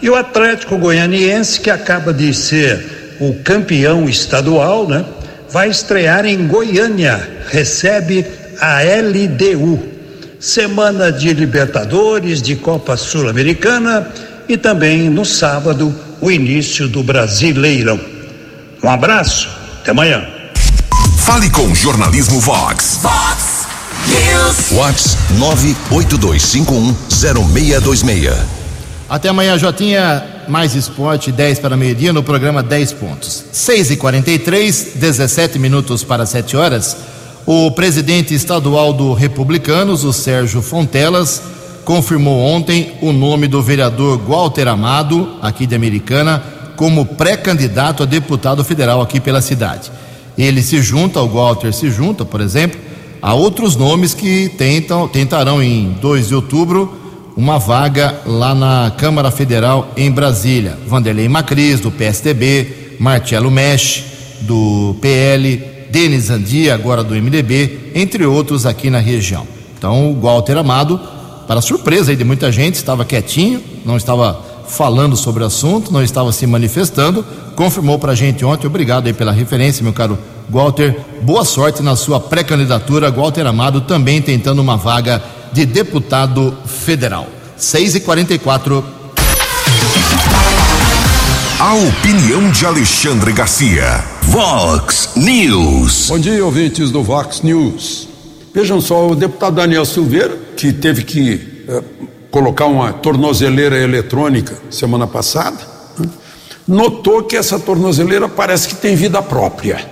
E 0.00 0.08
o 0.08 0.14
Atlético 0.14 0.78
Goianiense, 0.78 1.58
que 1.58 1.68
acaba 1.68 2.14
de 2.14 2.32
ser 2.32 3.16
o 3.18 3.34
campeão 3.42 4.08
estadual, 4.08 4.88
né? 4.88 5.04
Vai 5.50 5.68
estrear 5.68 6.24
em 6.24 6.46
Goiânia, 6.46 7.28
recebe 7.48 8.24
a 8.60 8.78
LDU. 8.82 9.82
Semana 10.38 11.10
de 11.10 11.32
Libertadores, 11.32 12.40
de 12.40 12.54
Copa 12.54 12.96
Sul-Americana 12.96 14.06
e 14.48 14.56
também 14.56 15.10
no 15.10 15.24
sábado 15.24 15.92
o 16.20 16.30
início 16.30 16.86
do 16.88 17.02
Brasileirão. 17.02 17.98
Um 18.82 18.88
abraço, 18.88 19.48
até 19.80 19.90
amanhã. 19.90 20.24
Fale 21.18 21.50
com 21.50 21.62
o 21.62 21.74
Jornalismo 21.74 22.38
Vox. 22.40 23.00
Vox 23.02 23.66
News. 24.08 24.70
Vox 24.70 25.16
982510626. 25.90 28.32
Até 29.08 29.28
amanhã, 29.28 29.58
Jotinha. 29.58 30.30
Mais 30.46 30.74
esporte, 30.74 31.32
10 31.32 31.60
para 31.60 31.74
meio-dia, 31.76 32.12
no 32.12 32.22
programa 32.22 32.62
10 32.62 32.92
pontos. 32.92 33.44
6 33.50 33.92
e 33.92 33.96
43 33.96 34.88
17 34.96 35.58
minutos 35.58 36.04
para 36.04 36.26
7 36.26 36.54
horas. 36.56 36.94
O 37.46 37.70
presidente 37.70 38.34
estadual 38.34 38.92
do 38.92 39.14
Republicanos, 39.14 40.04
o 40.04 40.12
Sérgio 40.12 40.60
Fontelas, 40.60 41.40
confirmou 41.84 42.40
ontem 42.40 42.92
o 43.00 43.12
nome 43.12 43.46
do 43.46 43.62
vereador 43.62 44.18
Walter 44.18 44.68
Amado, 44.68 45.36
aqui 45.42 45.66
de 45.66 45.74
Americana, 45.74 46.42
como 46.76 47.04
pré-candidato 47.04 48.02
a 48.02 48.06
deputado 48.06 48.64
federal 48.64 49.00
aqui 49.00 49.20
pela 49.20 49.40
cidade. 49.40 49.92
Ele 50.36 50.62
se 50.62 50.82
junta, 50.82 51.20
o 51.20 51.28
Walter 51.28 51.72
se 51.72 51.90
junta, 51.90 52.24
por 52.24 52.40
exemplo, 52.40 52.80
a 53.22 53.34
outros 53.34 53.76
nomes 53.76 54.12
que 54.12 54.48
tentam, 54.48 55.06
tentarão 55.08 55.62
em 55.62 55.96
2 56.00 56.28
de 56.28 56.34
outubro 56.34 57.00
uma 57.36 57.58
vaga 57.58 58.20
lá 58.26 58.54
na 58.54 58.92
Câmara 58.96 59.30
Federal 59.30 59.90
em 59.96 60.10
Brasília. 60.10 60.78
Vanderlei 60.86 61.28
Macris, 61.28 61.80
do 61.80 61.90
PSDB, 61.90 62.96
Marcelo 62.98 63.50
Mesh, 63.50 64.04
do 64.42 64.96
PL, 65.00 65.56
Denis 65.90 66.30
Andia, 66.30 66.74
agora 66.74 67.02
do 67.02 67.14
MDB, 67.14 67.92
entre 67.94 68.24
outros 68.26 68.66
aqui 68.66 68.90
na 68.90 68.98
região. 68.98 69.46
Então, 69.76 70.10
o 70.10 70.20
Walter 70.20 70.56
Amado, 70.56 71.00
para 71.46 71.60
surpresa 71.60 72.10
aí 72.10 72.16
de 72.16 72.24
muita 72.24 72.50
gente, 72.50 72.74
estava 72.74 73.04
quietinho, 73.04 73.62
não 73.84 73.96
estava 73.96 74.40
falando 74.66 75.16
sobre 75.16 75.42
o 75.42 75.46
assunto, 75.46 75.92
não 75.92 76.02
estava 76.02 76.32
se 76.32 76.46
manifestando, 76.46 77.24
confirmou 77.54 77.98
para 77.98 78.12
a 78.12 78.14
gente 78.14 78.44
ontem. 78.44 78.66
Obrigado 78.66 79.06
aí 79.06 79.12
pela 79.12 79.32
referência, 79.32 79.82
meu 79.82 79.92
caro 79.92 80.18
Walter. 80.48 80.96
Boa 81.22 81.44
sorte 81.44 81.82
na 81.82 81.96
sua 81.96 82.20
pré-candidatura. 82.20 83.10
Walter 83.10 83.46
Amado 83.46 83.82
também 83.82 84.20
tentando 84.20 84.60
uma 84.60 84.76
vaga 84.76 85.22
de 85.52 85.64
deputado 85.64 86.56
federal. 86.66 87.26
6 87.56 87.96
e 87.96 88.00
44 88.00 88.84
A 91.60 91.74
opinião 91.74 92.50
de 92.50 92.66
Alexandre 92.66 93.32
Garcia. 93.32 94.04
Vox 94.22 95.10
News. 95.16 96.08
Bom 96.08 96.18
dia, 96.18 96.44
ouvintes 96.44 96.90
do 96.90 97.02
Vox 97.02 97.42
News. 97.42 98.13
Vejam 98.54 98.80
só, 98.80 99.08
o 99.08 99.16
deputado 99.16 99.56
Daniel 99.56 99.84
Silveira, 99.84 100.38
que 100.56 100.72
teve 100.72 101.02
que 101.02 101.64
eh, 101.68 101.82
colocar 102.30 102.66
uma 102.66 102.92
tornozeleira 102.92 103.76
eletrônica 103.76 104.54
semana 104.70 105.08
passada, 105.08 105.58
né, 105.98 106.08
notou 106.66 107.24
que 107.24 107.36
essa 107.36 107.58
tornozeleira 107.58 108.28
parece 108.28 108.68
que 108.68 108.76
tem 108.76 108.94
vida 108.94 109.20
própria. 109.20 109.84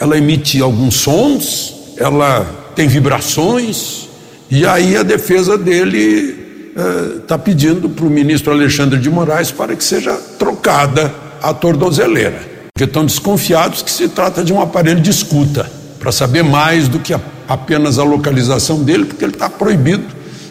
Ela 0.00 0.16
emite 0.16 0.62
alguns 0.62 0.94
sons, 0.94 1.94
ela 1.98 2.46
tem 2.74 2.88
vibrações, 2.88 4.08
e 4.50 4.64
aí 4.64 4.96
a 4.96 5.02
defesa 5.02 5.58
dele 5.58 6.72
está 7.20 7.36
pedindo 7.36 7.86
para 7.90 8.06
o 8.06 8.10
ministro 8.10 8.50
Alexandre 8.50 8.98
de 8.98 9.10
Moraes 9.10 9.50
para 9.50 9.76
que 9.76 9.84
seja 9.84 10.14
trocada 10.38 11.14
a 11.42 11.52
tornozeleira, 11.52 12.40
porque 12.72 12.84
estão 12.84 13.04
desconfiados 13.04 13.82
que 13.82 13.90
se 13.90 14.08
trata 14.08 14.42
de 14.42 14.54
um 14.54 14.60
aparelho 14.60 15.02
de 15.02 15.10
escuta, 15.10 15.70
para 15.98 16.10
saber 16.10 16.42
mais 16.42 16.88
do 16.88 16.98
que 16.98 17.12
a, 17.12 17.20
apenas 17.48 17.98
a 17.98 18.04
localização 18.04 18.82
dele, 18.82 19.04
porque 19.04 19.24
ele 19.24 19.32
está 19.32 19.48
proibido 19.48 20.04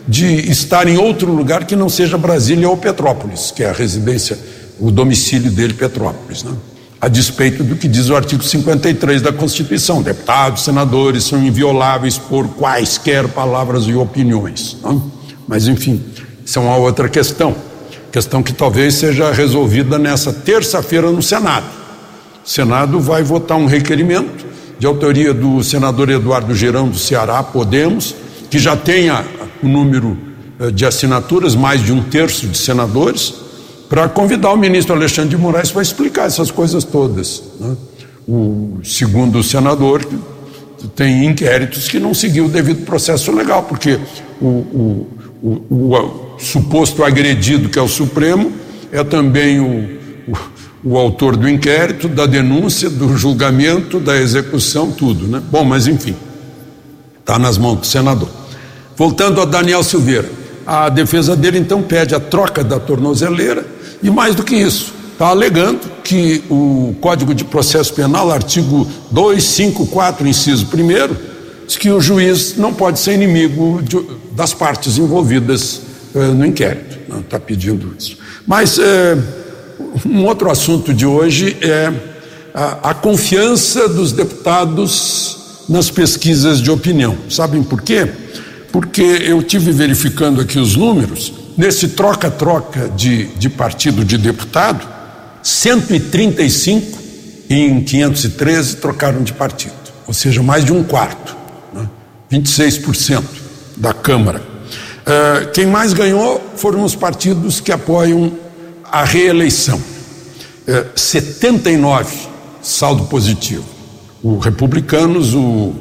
de 0.07 0.49
estar 0.49 0.87
em 0.87 0.97
outro 0.97 1.31
lugar 1.31 1.65
que 1.65 1.75
não 1.75 1.89
seja 1.89 2.17
Brasília 2.17 2.69
ou 2.69 2.77
Petrópolis, 2.77 3.51
que 3.51 3.63
é 3.63 3.69
a 3.69 3.73
residência, 3.73 4.37
o 4.79 4.91
domicílio 4.91 5.51
dele, 5.51 5.73
Petrópolis. 5.73 6.43
Né? 6.43 6.51
A 7.01 7.07
despeito 7.07 7.63
do 7.63 7.75
que 7.75 7.87
diz 7.87 8.09
o 8.09 8.15
artigo 8.15 8.43
53 8.43 9.21
da 9.21 9.33
Constituição: 9.33 10.01
deputados, 10.01 10.63
senadores 10.63 11.23
são 11.23 11.43
invioláveis 11.43 12.17
por 12.17 12.47
quaisquer 12.49 13.27
palavras 13.27 13.85
e 13.85 13.93
opiniões. 13.93 14.77
Né? 14.83 15.01
Mas, 15.47 15.67
enfim, 15.67 16.03
isso 16.45 16.59
é 16.59 16.61
uma 16.61 16.77
outra 16.77 17.09
questão. 17.09 17.55
Questão 18.11 18.41
que 18.41 18.53
talvez 18.53 18.93
seja 18.93 19.31
resolvida 19.31 19.99
nessa 19.99 20.31
terça-feira 20.31 21.11
no 21.11 21.21
Senado. 21.21 21.65
O 22.45 22.49
Senado 22.49 22.99
vai 22.99 23.23
votar 23.23 23.57
um 23.57 23.65
requerimento 23.65 24.45
de 24.77 24.85
autoria 24.85 25.33
do 25.33 25.63
senador 25.63 26.09
Eduardo 26.09 26.53
Girão 26.53 26.89
do 26.89 26.97
Ceará, 26.97 27.41
Podemos, 27.41 28.15
que 28.49 28.59
já 28.59 28.75
tenha 28.75 29.25
o 29.63 29.67
número 29.67 30.17
eh, 30.59 30.71
de 30.71 30.85
assinaturas, 30.85 31.55
mais 31.55 31.83
de 31.83 31.91
um 31.91 32.01
terço 32.01 32.47
de 32.47 32.57
senadores, 32.57 33.33
para 33.89 34.09
convidar 34.09 34.51
o 34.51 34.57
ministro 34.57 34.95
Alexandre 34.95 35.29
de 35.29 35.37
Moraes 35.37 35.71
para 35.71 35.81
explicar 35.81 36.25
essas 36.25 36.51
coisas 36.51 36.83
todas. 36.83 37.43
Né? 37.59 37.75
O 38.27 38.79
segundo 38.83 39.41
senador 39.43 40.05
tem 40.95 41.25
inquéritos 41.25 41.87
que 41.87 41.99
não 41.99 42.13
seguiu 42.13 42.45
o 42.45 42.49
devido 42.49 42.85
processo 42.85 43.31
legal, 43.31 43.63
porque 43.63 43.99
o, 44.41 44.47
o, 44.47 45.07
o, 45.41 45.95
o 45.95 46.39
suposto 46.39 47.03
agredido, 47.03 47.69
que 47.69 47.79
é 47.79 47.81
o 47.81 47.87
Supremo, 47.87 48.51
é 48.91 49.03
também 49.03 49.59
o, 49.59 49.89
o, 50.85 50.97
autor 50.97 51.35
do 51.35 51.49
inquérito, 51.49 52.07
da 52.07 52.25
denúncia, 52.25 52.89
do 52.89 53.17
julgamento, 53.17 53.99
da 53.99 54.15
execução, 54.15 54.91
tudo. 54.91 55.27
Né? 55.27 55.41
Bom, 55.51 55.63
mas 55.63 55.87
enfim, 55.87 56.15
está 57.19 57.39
nas 57.39 57.57
mãos 57.57 57.79
do 57.79 57.85
senador. 57.85 58.29
Voltando 58.95 59.41
a 59.41 59.45
Daniel 59.45 59.83
Silveira, 59.83 60.29
a 60.65 60.87
defesa 60.89 61.35
dele 61.35 61.57
então 61.57 61.81
pede 61.81 62.13
a 62.15 62.19
troca 62.19 62.63
da 62.63 62.79
tornozeleira 62.79 63.65
e 64.01 64.09
mais 64.09 64.35
do 64.35 64.43
que 64.43 64.55
isso, 64.55 64.93
está 65.13 65.27
alegando 65.27 65.79
que 66.03 66.43
o 66.49 66.95
Código 67.01 67.33
de 67.33 67.43
Processo 67.43 67.93
Penal, 67.93 68.29
artigo 68.29 68.87
254, 69.11 70.27
inciso 70.27 70.67
1, 70.67 71.15
diz 71.65 71.77
que 71.77 71.89
o 71.89 71.99
juiz 71.99 72.55
não 72.57 72.73
pode 72.73 72.99
ser 72.99 73.13
inimigo 73.13 73.81
de, 73.81 73.99
das 74.33 74.53
partes 74.53 74.97
envolvidas 74.97 75.81
eh, 76.13 76.19
no 76.27 76.45
inquérito. 76.45 76.99
Não 77.07 77.21
está 77.21 77.39
pedindo 77.39 77.95
isso. 77.97 78.17
Mas 78.45 78.77
eh, 78.77 79.17
um 80.05 80.25
outro 80.25 80.49
assunto 80.49 80.93
de 80.93 81.05
hoje 81.05 81.57
é 81.61 81.91
a, 82.53 82.91
a 82.91 82.93
confiança 82.93 83.89
dos 83.89 84.11
deputados 84.11 85.65
nas 85.67 85.89
pesquisas 85.89 86.61
de 86.61 86.71
opinião. 86.71 87.17
Sabem 87.29 87.63
por 87.63 87.81
quê? 87.81 88.07
Porque 88.71 89.01
eu 89.01 89.41
tive 89.41 89.71
verificando 89.71 90.41
aqui 90.41 90.59
os 90.59 90.75
números, 90.75 91.33
nesse 91.57 91.89
troca-troca 91.89 92.89
de, 92.89 93.25
de 93.35 93.49
partido 93.49 94.03
de 94.03 94.17
deputado, 94.17 94.87
135 95.41 96.97
em 97.49 97.81
513 97.83 98.77
trocaram 98.77 99.23
de 99.23 99.33
partido, 99.33 99.73
ou 100.07 100.13
seja, 100.13 100.41
mais 100.41 100.65
de 100.65 100.73
um 100.73 100.83
quarto, 100.83 101.35
né? 101.73 101.87
26% 102.31 103.23
da 103.77 103.93
Câmara. 103.93 104.41
Uh, 104.41 105.51
quem 105.51 105.67
mais 105.67 105.93
ganhou 105.93 106.41
foram 106.55 106.83
os 106.83 106.95
partidos 106.95 107.59
que 107.59 107.71
apoiam 107.71 108.33
a 108.95 109.03
reeleição. 109.03 109.77
Uh, 109.77 110.97
79 110.97 112.15
saldo 112.61 113.03
positivo. 113.05 113.65
O 114.23 114.37
Republicanos, 114.39 115.33
o, 115.33 115.75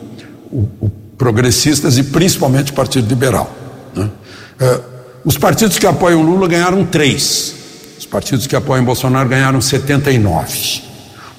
o, 0.51 0.69
o 0.81 0.91
Progressistas 1.17 1.97
e 1.97 2.03
principalmente 2.03 2.73
o 2.73 2.75
Partido 2.75 3.09
Liberal. 3.09 3.55
Né? 3.95 4.11
Uh, 4.61 4.83
os 5.25 5.39
partidos 5.39 5.79
que 5.79 5.87
apoiam 5.87 6.23
Lula 6.23 6.49
ganharam 6.49 6.85
três 6.85 7.55
Os 7.97 8.05
partidos 8.05 8.49
que 8.49 8.57
apoiam 8.57 8.85
Bolsonaro 8.85 9.29
ganharam 9.29 9.61
79. 9.61 10.83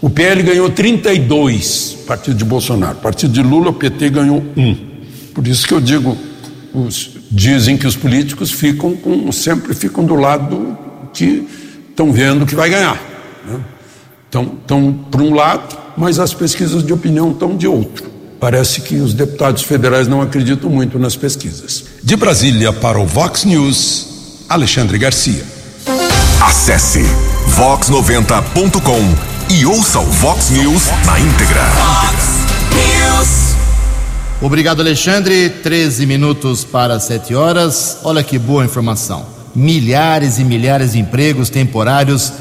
O 0.02 0.10
PL 0.10 0.44
ganhou 0.44 0.70
32, 0.70 1.98
partido 2.08 2.38
de 2.38 2.46
Bolsonaro. 2.46 2.96
Partido 3.00 3.34
de 3.34 3.44
Lula, 3.44 3.72
o 3.72 3.74
PT 3.74 4.10
ganhou 4.12 4.42
um. 4.56 4.78
Por 5.34 5.46
isso 5.46 5.68
que 5.68 5.74
eu 5.74 5.82
digo, 5.82 6.18
os, 6.74 7.12
dizem 7.30 7.78
que 7.78 7.86
os 7.86 7.98
políticos 7.98 8.50
ficam 8.50 8.96
com, 8.96 9.30
sempre 9.34 9.76
ficam 9.76 10.06
do 10.06 10.16
lado 10.16 10.78
que 11.14 11.65
estão 11.96 12.12
vendo 12.12 12.46
que 12.46 12.54
vai 12.54 12.70
ganhar. 12.70 13.02
Né? 13.48 13.60
Então, 14.28 14.58
estão 14.62 14.92
por 15.10 15.22
um 15.22 15.34
lado, 15.34 15.78
mas 15.96 16.20
as 16.20 16.34
pesquisas 16.34 16.86
de 16.86 16.92
opinião 16.92 17.32
estão 17.32 17.56
de 17.56 17.66
outro. 17.66 18.12
Parece 18.38 18.82
que 18.82 18.96
os 18.96 19.14
deputados 19.14 19.64
federais 19.64 20.08
não 20.08 20.22
acreditam 20.22 20.70
muito 20.70 21.00
nas 21.00 21.16
pesquisas. 21.16 21.86
De 22.04 22.18
Brasília 22.18 22.74
para 22.74 23.00
o 23.00 23.08
Vox 23.08 23.46
News, 23.46 24.44
Alexandre 24.50 24.98
Garcia. 24.98 25.44
Acesse 26.42 27.02
vox90.com 27.58 29.54
e 29.54 29.66
ouça 29.66 30.00
o 30.00 30.06
Vox 30.06 30.50
News 30.50 30.84
na 31.06 31.18
íntegra. 31.18 31.64
Obrigado, 34.42 34.82
Alexandre. 34.82 35.50
13 35.50 36.06
minutos 36.06 36.66
para 36.66 37.00
7 37.00 37.34
horas. 37.34 38.00
Olha 38.04 38.22
que 38.22 38.38
boa 38.38 38.66
informação. 38.66 39.35
Milhares 39.56 40.38
e 40.38 40.44
milhares 40.44 40.92
de 40.92 41.00
empregos 41.00 41.50
temporários 41.50 42.34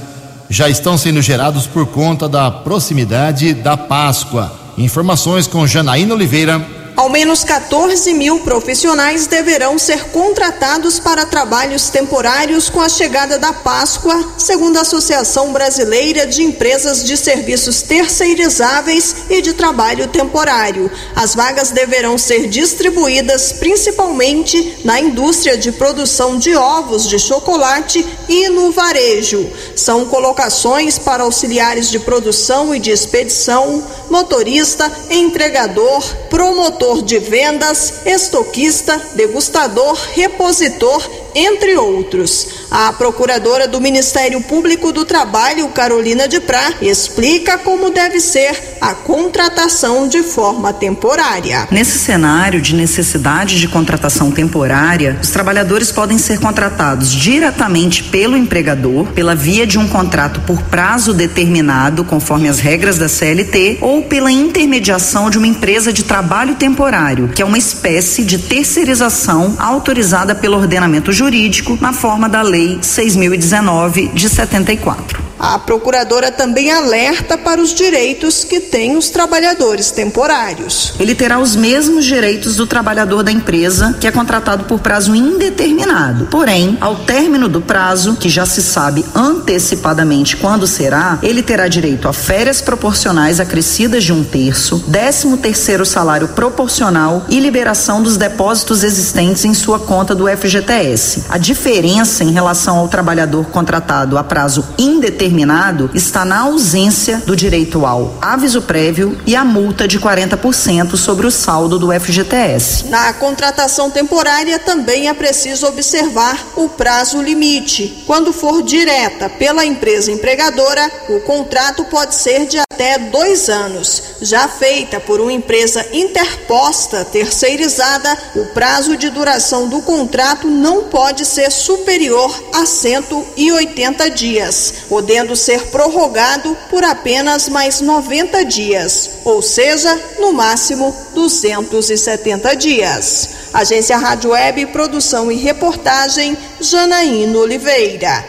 já 0.50 0.68
estão 0.68 0.98
sendo 0.98 1.22
gerados 1.22 1.66
por 1.66 1.86
conta 1.86 2.28
da 2.28 2.50
proximidade 2.50 3.54
da 3.54 3.76
Páscoa. 3.76 4.52
Informações 4.76 5.46
com 5.46 5.66
Janaína 5.66 6.14
Oliveira. 6.14 6.83
Ao 6.96 7.08
menos 7.08 7.42
14 7.42 8.14
mil 8.14 8.38
profissionais 8.40 9.26
deverão 9.26 9.76
ser 9.76 10.10
contratados 10.10 11.00
para 11.00 11.26
trabalhos 11.26 11.90
temporários 11.90 12.70
com 12.70 12.80
a 12.80 12.88
chegada 12.88 13.36
da 13.36 13.52
Páscoa, 13.52 14.34
segundo 14.38 14.76
a 14.76 14.82
Associação 14.82 15.52
Brasileira 15.52 16.24
de 16.24 16.44
Empresas 16.44 17.02
de 17.02 17.16
Serviços 17.16 17.82
Terceirizáveis 17.82 19.16
e 19.28 19.42
de 19.42 19.54
Trabalho 19.54 20.06
Temporário. 20.06 20.88
As 21.16 21.34
vagas 21.34 21.72
deverão 21.72 22.16
ser 22.16 22.46
distribuídas 22.46 23.50
principalmente 23.52 24.78
na 24.84 25.00
indústria 25.00 25.58
de 25.58 25.72
produção 25.72 26.38
de 26.38 26.54
ovos 26.54 27.08
de 27.08 27.18
chocolate 27.18 28.06
e 28.28 28.48
no 28.50 28.70
varejo. 28.70 29.50
São 29.74 30.04
colocações 30.04 30.96
para 30.96 31.24
auxiliares 31.24 31.90
de 31.90 31.98
produção 31.98 32.72
e 32.72 32.78
de 32.78 32.92
expedição, 32.92 33.84
motorista, 34.08 34.90
entregador, 35.10 36.00
promotor 36.30 36.83
de 36.92 37.18
vendas, 37.18 37.94
estoquista, 38.04 39.00
degustador, 39.14 39.96
repositor, 40.14 41.02
entre 41.34 41.76
outros. 41.76 42.64
A 42.70 42.92
procuradora 42.92 43.66
do 43.66 43.80
Ministério 43.80 44.40
Público 44.40 44.92
do 44.92 45.04
Trabalho, 45.04 45.68
Carolina 45.68 46.28
de 46.28 46.40
Prá, 46.40 46.74
explica 46.80 47.58
como 47.58 47.90
deve 47.90 48.20
ser 48.20 48.76
a 48.80 48.94
contratação 48.94 50.06
de 50.06 50.22
forma 50.22 50.72
temporária. 50.72 51.66
Nesse 51.70 51.98
cenário 51.98 52.60
de 52.60 52.74
necessidade 52.74 53.58
de 53.58 53.68
contratação 53.68 54.30
temporária, 54.30 55.18
os 55.22 55.30
trabalhadores 55.30 55.90
podem 55.90 56.18
ser 56.18 56.38
contratados 56.38 57.12
diretamente 57.12 58.04
pelo 58.04 58.36
empregador, 58.36 59.06
pela 59.06 59.34
via 59.34 59.66
de 59.66 59.78
um 59.78 59.88
contrato 59.88 60.40
por 60.42 60.62
prazo 60.62 61.12
determinado, 61.12 62.04
conforme 62.04 62.48
as 62.48 62.60
regras 62.60 62.98
da 62.98 63.08
CLT, 63.08 63.78
ou 63.80 64.02
pela 64.02 64.30
intermediação 64.30 65.30
de 65.30 65.38
uma 65.38 65.46
empresa 65.46 65.92
de 65.92 66.04
trabalho 66.04 66.54
temporário, 66.54 67.28
que 67.28 67.42
é 67.42 67.44
uma 67.44 67.58
espécie 67.58 68.24
de 68.24 68.38
terceirização 68.38 69.56
autorizada 69.58 70.34
pelo 70.34 70.56
ordenamento 70.56 71.12
jurídico 71.12 71.23
jurídico 71.24 71.78
na 71.80 71.94
forma 71.94 72.28
da 72.28 72.42
Lei 72.42 72.78
6019 72.82 74.08
de 74.08 74.28
74. 74.28 75.23
A 75.38 75.58
procuradora 75.58 76.30
também 76.30 76.70
alerta 76.70 77.36
para 77.36 77.60
os 77.60 77.74
direitos 77.74 78.44
que 78.44 78.60
têm 78.60 78.96
os 78.96 79.10
trabalhadores 79.10 79.90
temporários. 79.90 80.94
Ele 80.98 81.14
terá 81.14 81.38
os 81.38 81.56
mesmos 81.56 82.04
direitos 82.04 82.56
do 82.56 82.66
trabalhador 82.66 83.22
da 83.22 83.32
empresa 83.32 83.96
que 84.00 84.06
é 84.06 84.12
contratado 84.12 84.64
por 84.64 84.80
prazo 84.80 85.14
indeterminado. 85.14 86.26
Porém, 86.26 86.78
ao 86.80 86.96
término 86.96 87.48
do 87.48 87.60
prazo, 87.60 88.16
que 88.16 88.28
já 88.28 88.46
se 88.46 88.62
sabe 88.62 89.04
antecipadamente 89.14 90.36
quando 90.36 90.66
será, 90.66 91.18
ele 91.22 91.42
terá 91.42 91.68
direito 91.68 92.08
a 92.08 92.12
férias 92.12 92.60
proporcionais 92.60 93.40
acrescidas 93.40 94.04
de 94.04 94.12
um 94.12 94.22
terço, 94.22 94.84
décimo 94.86 95.36
terceiro 95.36 95.84
salário 95.84 96.28
proporcional 96.28 97.24
e 97.28 97.40
liberação 97.40 98.02
dos 98.02 98.16
depósitos 98.16 98.84
existentes 98.84 99.44
em 99.44 99.54
sua 99.54 99.78
conta 99.78 100.14
do 100.14 100.26
FGTS. 100.28 101.24
A 101.28 101.38
diferença 101.38 102.22
em 102.22 102.32
relação 102.32 102.78
ao 102.78 102.88
trabalhador 102.88 103.46
contratado 103.46 104.16
a 104.16 104.24
prazo 104.24 104.64
indeterminado 104.78 105.23
determinado 105.24 105.90
está 105.94 106.22
na 106.22 106.40
ausência 106.40 107.16
do 107.24 107.34
direito 107.34 107.86
ao 107.86 108.14
aviso 108.20 108.60
prévio 108.60 109.18
e 109.26 109.34
a 109.34 109.42
multa 109.42 109.88
de 109.88 109.98
40% 109.98 110.96
sobre 110.96 111.26
o 111.26 111.30
saldo 111.30 111.78
do 111.78 111.90
FGTS. 111.98 112.88
Na 112.88 113.10
contratação 113.14 113.90
temporária 113.90 114.58
também 114.58 115.08
é 115.08 115.14
preciso 115.14 115.66
observar 115.66 116.38
o 116.56 116.68
prazo 116.68 117.22
limite. 117.22 118.04
Quando 118.06 118.34
for 118.34 118.62
direta 118.62 119.30
pela 119.30 119.64
empresa 119.64 120.12
empregadora, 120.12 120.90
o 121.08 121.20
contrato 121.20 121.84
pode 121.84 122.14
ser 122.14 122.46
de 122.46 122.58
até 122.58 122.98
dois 122.98 123.48
anos. 123.48 124.02
Já 124.20 124.46
feita 124.48 125.00
por 125.00 125.20
uma 125.20 125.32
empresa 125.32 125.86
interposta 125.92 127.04
terceirizada, 127.04 128.16
o 128.36 128.46
prazo 128.46 128.96
de 128.96 129.08
duração 129.10 129.68
do 129.68 129.80
contrato 129.82 130.48
não 130.48 130.84
pode 130.84 131.24
ser 131.24 131.50
superior 131.50 132.30
a 132.52 132.66
180 132.66 134.10
dias, 134.10 134.74
podendo 135.14 135.36
ser 135.36 135.66
prorrogado 135.66 136.56
por 136.68 136.82
apenas 136.82 137.48
mais 137.48 137.80
90 137.80 138.44
dias, 138.46 139.20
ou 139.24 139.40
seja, 139.40 139.96
no 140.18 140.32
máximo 140.32 140.92
270 141.14 142.56
dias. 142.56 143.30
Agência 143.54 143.96
Rádio 143.96 144.30
Web, 144.30 144.66
produção 144.66 145.30
e 145.30 145.36
reportagem, 145.36 146.36
Janaíno 146.60 147.38
Oliveira. 147.38 148.24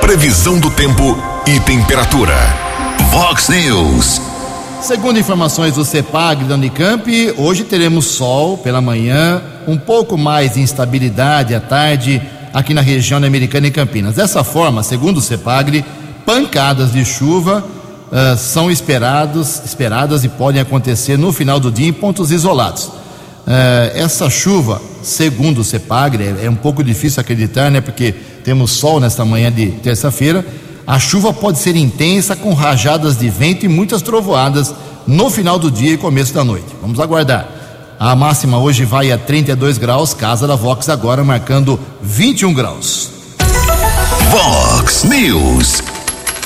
Previsão 0.00 0.58
do 0.58 0.70
tempo 0.70 1.02
e 1.46 1.60
temperatura. 1.60 2.34
Vox 3.10 3.50
News. 3.50 4.22
Segundo 4.80 5.18
informações 5.18 5.74
do 5.74 5.84
CEPAG 5.84 6.44
da 6.44 6.54
Unicamp, 6.54 7.34
hoje 7.36 7.64
teremos 7.64 8.06
sol 8.06 8.56
pela 8.56 8.80
manhã, 8.80 9.42
um 9.68 9.76
pouco 9.76 10.16
mais 10.16 10.54
de 10.54 10.62
instabilidade 10.62 11.54
à 11.54 11.60
tarde 11.60 12.22
aqui 12.52 12.74
na 12.74 12.80
região 12.80 13.20
da 13.20 13.26
Americana 13.26 13.66
e 13.66 13.70
Campinas. 13.70 14.14
Dessa 14.14 14.44
forma, 14.44 14.82
segundo 14.82 15.18
o 15.18 15.20
CEPAGRE, 15.20 15.84
pancadas 16.26 16.92
de 16.92 17.04
chuva 17.04 17.64
uh, 17.64 18.36
são 18.36 18.70
esperados, 18.70 19.62
esperadas 19.64 20.24
e 20.24 20.28
podem 20.28 20.60
acontecer 20.60 21.16
no 21.16 21.32
final 21.32 21.58
do 21.58 21.70
dia 21.70 21.88
em 21.88 21.92
pontos 21.92 22.30
isolados. 22.30 22.84
Uh, 22.84 23.90
essa 23.94 24.30
chuva, 24.30 24.80
segundo 25.02 25.62
o 25.62 25.64
CEPAGRE, 25.64 26.24
é, 26.24 26.44
é 26.46 26.50
um 26.50 26.54
pouco 26.54 26.84
difícil 26.84 27.20
acreditar, 27.20 27.70
né? 27.70 27.80
Porque 27.80 28.12
temos 28.44 28.72
sol 28.72 29.00
nesta 29.00 29.24
manhã 29.24 29.50
de 29.50 29.72
terça-feira. 29.72 30.44
A 30.86 30.98
chuva 30.98 31.32
pode 31.32 31.58
ser 31.58 31.76
intensa 31.76 32.36
com 32.36 32.54
rajadas 32.54 33.16
de 33.16 33.28
vento 33.28 33.64
e 33.64 33.68
muitas 33.68 34.02
trovoadas 34.02 34.74
no 35.06 35.30
final 35.30 35.58
do 35.58 35.70
dia 35.70 35.92
e 35.94 35.96
começo 35.96 36.34
da 36.34 36.44
noite. 36.44 36.66
Vamos 36.80 37.00
aguardar. 37.00 37.61
A 38.04 38.16
máxima 38.16 38.58
hoje 38.58 38.84
vai 38.84 39.12
a 39.12 39.16
32 39.16 39.78
graus, 39.78 40.12
casa 40.12 40.44
da 40.44 40.56
Vox 40.56 40.88
agora 40.88 41.22
marcando 41.22 41.78
21 42.02 42.52
graus. 42.52 43.10
Vox 44.28 45.04
News. 45.04 45.80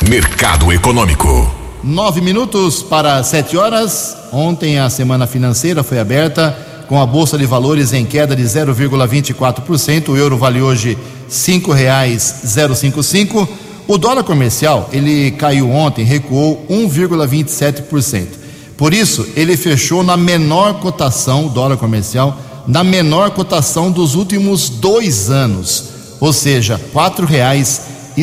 Mercado 0.07 0.71
Econômico. 0.71 1.51
Nove 1.83 2.21
minutos 2.21 2.83
para 2.83 3.23
sete 3.23 3.57
horas. 3.57 4.15
Ontem 4.31 4.79
a 4.79 4.91
semana 4.91 5.27
financeira 5.27 5.83
foi 5.83 5.99
aberta 5.99 6.55
com 6.89 7.01
a 7.01 7.07
Bolsa 7.07 7.39
de 7.39 7.47
Valores 7.47 7.95
em 7.95 8.05
queda 8.05 8.37
de 8.37 8.43
0,24%. 8.43 10.11
O 10.11 10.17
euro 10.19 10.37
vale 10.37 10.61
hoje 10.61 10.99
cinco 11.27 11.73
reais 11.73 12.43
055. 12.45 13.49
O 13.89 13.97
dólar 13.97 14.25
comercial 14.25 14.91
ele 14.93 15.31
caiu 15.31 15.71
ontem, 15.71 16.05
recuou 16.05 16.67
1,27%. 16.69 18.45
Por 18.77 18.93
isso, 18.93 19.27
ele 19.35 19.57
fechou 19.57 20.03
na 20.03 20.17
menor 20.17 20.81
cotação, 20.81 21.47
o 21.47 21.49
dólar 21.49 21.77
comercial, 21.77 22.39
na 22.67 22.85
menor 22.85 23.31
cotação 23.31 23.91
dos 23.91 24.15
últimos 24.15 24.69
dois 24.69 25.31
anos, 25.31 25.85
ou 26.21 26.33
seja, 26.33 26.79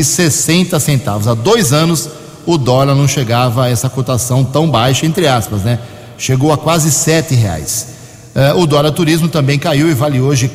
sessenta 0.03 0.79
centavos. 0.79 1.27
Há 1.27 1.33
dois 1.33 1.73
anos 1.73 2.09
o 2.45 2.57
dólar 2.57 2.93
não 2.93 3.07
chegava 3.07 3.63
a 3.63 3.69
essa 3.69 3.89
cotação 3.89 4.43
tão 4.43 4.69
baixa, 4.69 5.05
entre 5.05 5.27
aspas, 5.27 5.61
né? 5.61 5.79
Chegou 6.17 6.51
a 6.51 6.57
quase 6.57 6.91
sete 6.91 7.33
reais. 7.33 7.87
Uh, 8.35 8.59
o 8.59 8.65
dólar 8.65 8.91
turismo 8.91 9.27
também 9.27 9.59
caiu 9.59 9.89
e 9.89 9.93
vale 9.93 10.19
hoje 10.19 10.47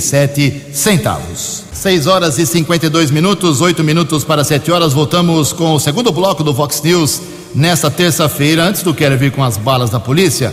sete 0.00 0.62
centavos. 0.72 1.64
Seis 1.72 2.06
horas 2.06 2.38
e 2.38 2.46
cinquenta 2.46 2.86
e 2.86 2.88
dois 2.88 3.10
minutos, 3.10 3.60
oito 3.60 3.84
minutos 3.84 4.24
para 4.24 4.42
sete 4.42 4.72
horas. 4.72 4.92
Voltamos 4.92 5.52
com 5.52 5.74
o 5.74 5.80
segundo 5.80 6.10
bloco 6.10 6.42
do 6.42 6.52
Vox 6.52 6.80
News 6.82 7.20
nesta 7.54 7.90
terça-feira. 7.90 8.64
Antes 8.64 8.82
do 8.82 8.94
Quero 8.94 9.16
Vir 9.16 9.32
com 9.32 9.42
as 9.42 9.56
balas 9.56 9.90
da 9.90 10.00
polícia, 10.00 10.52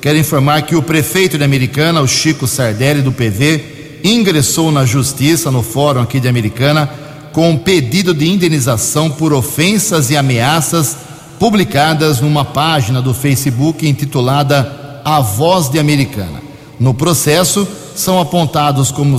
quero 0.00 0.18
informar 0.18 0.62
que 0.62 0.76
o 0.76 0.82
prefeito 0.82 1.38
de 1.38 1.44
Americana, 1.44 2.00
o 2.00 2.08
Chico 2.08 2.46
Sardelli, 2.46 3.02
do 3.02 3.12
PV, 3.12 4.00
ingressou 4.04 4.70
na 4.70 4.84
justiça, 4.84 5.50
no 5.50 5.62
fórum 5.62 6.02
aqui 6.02 6.20
de 6.20 6.28
Americana, 6.28 6.88
com 7.32 7.50
um 7.50 7.58
pedido 7.58 8.14
de 8.14 8.28
indenização 8.28 9.10
por 9.10 9.32
ofensas 9.32 10.10
e 10.10 10.16
ameaças 10.16 10.96
publicadas 11.38 12.20
numa 12.20 12.44
página 12.44 13.00
do 13.00 13.14
Facebook 13.14 13.86
intitulada 13.86 15.00
A 15.04 15.20
Voz 15.20 15.68
de 15.68 15.78
Americana. 15.78 16.42
No 16.80 16.94
processo, 16.94 17.66
são 17.94 18.20
apontados 18.20 18.92
como, 18.92 19.18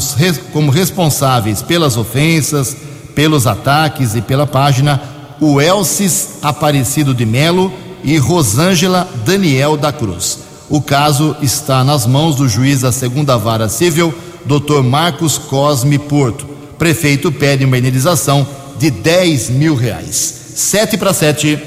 como 0.53 0.71
responsáveis 0.71 1.61
pelas 1.61 1.97
ofensas, 1.97 2.75
pelos 3.13 3.45
ataques 3.45 4.15
e 4.15 4.21
pela 4.21 4.47
página 4.47 5.18
o 5.39 5.61
Elcis 5.61 6.39
Aparecido 6.41 7.13
de 7.13 7.25
Melo 7.25 7.71
e 8.03 8.17
Rosângela 8.17 9.09
Daniel 9.25 9.77
da 9.77 9.91
Cruz. 9.91 10.39
O 10.69 10.81
caso 10.81 11.35
está 11.41 11.83
nas 11.83 12.05
mãos 12.05 12.35
do 12.35 12.47
juiz 12.47 12.81
da 12.81 12.91
segunda 12.91 13.37
vara 13.37 13.67
civil, 13.67 14.13
Dr. 14.45 14.83
Marcos 14.83 15.37
Cosme 15.37 15.97
Porto. 15.97 16.45
Prefeito 16.77 17.31
pede 17.31 17.65
uma 17.65 17.77
indenização 17.77 18.47
de 18.77 18.89
10 18.89 19.49
mil 19.49 19.75
reais. 19.75 20.39
Sete 20.55 20.97
para 20.97 21.13
sete. 21.13 21.59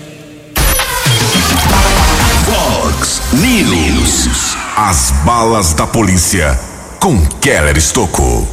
Fox 2.44 3.20
News. 3.32 4.56
As 4.76 5.12
balas 5.24 5.74
da 5.74 5.86
polícia 5.86 6.58
com 7.00 7.20
Keller 7.40 7.76
Estocou. 7.76 8.48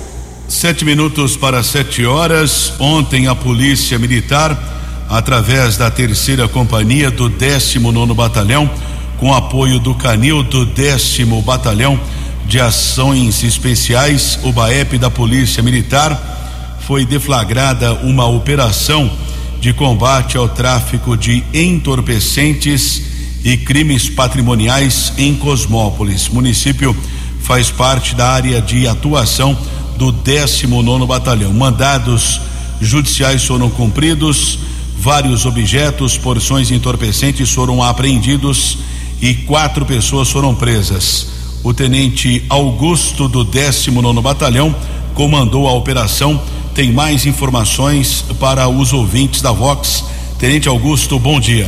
Sete 0.47 0.83
minutos 0.83 1.37
para 1.37 1.61
sete 1.61 2.05
horas. 2.05 2.73
Ontem 2.79 3.27
a 3.27 3.35
polícia 3.35 3.99
militar, 3.99 4.78
através 5.09 5.75
da 5.75 5.89
terceira 5.89 6.47
companhia 6.47 7.09
do 7.09 7.27
19 7.27 8.13
Batalhão, 8.13 8.69
com 9.17 9.33
apoio 9.33 9.79
do 9.79 9.95
Canil 9.95 10.43
do 10.43 10.65
décimo 10.65 11.41
Batalhão 11.41 11.99
de 12.45 12.59
Ações 12.59 13.43
Especiais, 13.43 14.39
o 14.43 14.51
BAEP 14.51 14.97
da 14.97 15.09
Polícia 15.09 15.63
Militar, 15.63 16.77
foi 16.81 17.05
deflagrada 17.05 17.93
uma 17.95 18.25
operação 18.27 19.11
de 19.59 19.73
combate 19.73 20.37
ao 20.37 20.47
tráfico 20.47 21.17
de 21.17 21.43
entorpecentes 21.53 23.01
e 23.43 23.57
crimes 23.57 24.09
patrimoniais 24.09 25.13
em 25.17 25.35
Cosmópolis. 25.35 26.29
Município 26.29 26.95
faz 27.41 27.69
parte 27.69 28.15
da 28.15 28.29
área 28.29 28.61
de 28.61 28.87
atuação 28.87 29.57
do 29.97 30.11
19 30.11 31.05
Batalhão. 31.05 31.53
Mandados 31.53 32.39
judiciais 32.79 33.43
foram 33.43 33.69
cumpridos, 33.69 34.59
vários 34.99 35.45
objetos, 35.45 36.17
porções 36.17 36.71
entorpecentes 36.71 37.53
foram 37.53 37.81
apreendidos 37.81 38.79
e 39.21 39.33
quatro 39.33 39.85
pessoas 39.85 40.29
foram 40.29 40.53
presas. 40.53 41.31
O 41.63 41.73
tenente 41.73 42.43
Augusto 42.49 43.29
do 43.29 43.45
19 43.45 44.21
Batalhão 44.21 44.75
comandou 45.13 45.69
a 45.69 45.73
operação. 45.73 46.41
Tem 46.75 46.91
mais 46.91 47.25
informações 47.25 48.25
para 48.41 48.67
os 48.67 48.91
ouvintes 48.91 49.41
da 49.41 49.53
Vox. 49.53 50.03
Tenente 50.37 50.67
Augusto, 50.67 51.17
bom 51.17 51.39
dia. 51.39 51.67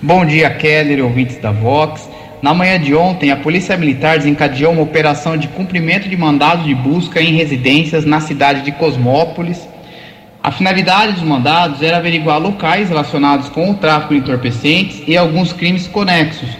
Bom 0.00 0.24
dia, 0.24 0.48
Keller, 0.50 1.04
ouvintes 1.04 1.38
da 1.38 1.50
Vox. 1.50 2.08
Na 2.40 2.54
manhã 2.54 2.78
de 2.78 2.94
ontem, 2.94 3.32
a 3.32 3.36
Polícia 3.36 3.76
Militar 3.76 4.18
desencadeou 4.18 4.72
uma 4.72 4.82
operação 4.82 5.36
de 5.36 5.48
cumprimento 5.48 6.08
de 6.08 6.16
mandados 6.16 6.64
de 6.64 6.74
busca 6.74 7.20
em 7.20 7.34
residências 7.34 8.04
na 8.04 8.20
cidade 8.20 8.62
de 8.62 8.70
Cosmópolis. 8.70 9.58
A 10.44 10.50
finalidade 10.50 11.12
dos 11.12 11.22
mandados 11.22 11.80
era 11.80 11.96
averiguar 11.96 12.38
locais 12.38 12.90
relacionados 12.90 13.48
com 13.48 13.70
o 13.70 13.74
tráfico 13.76 14.12
de 14.12 14.20
entorpecentes 14.20 15.02
e 15.08 15.16
alguns 15.16 15.54
crimes 15.54 15.86
conexos 15.86 16.50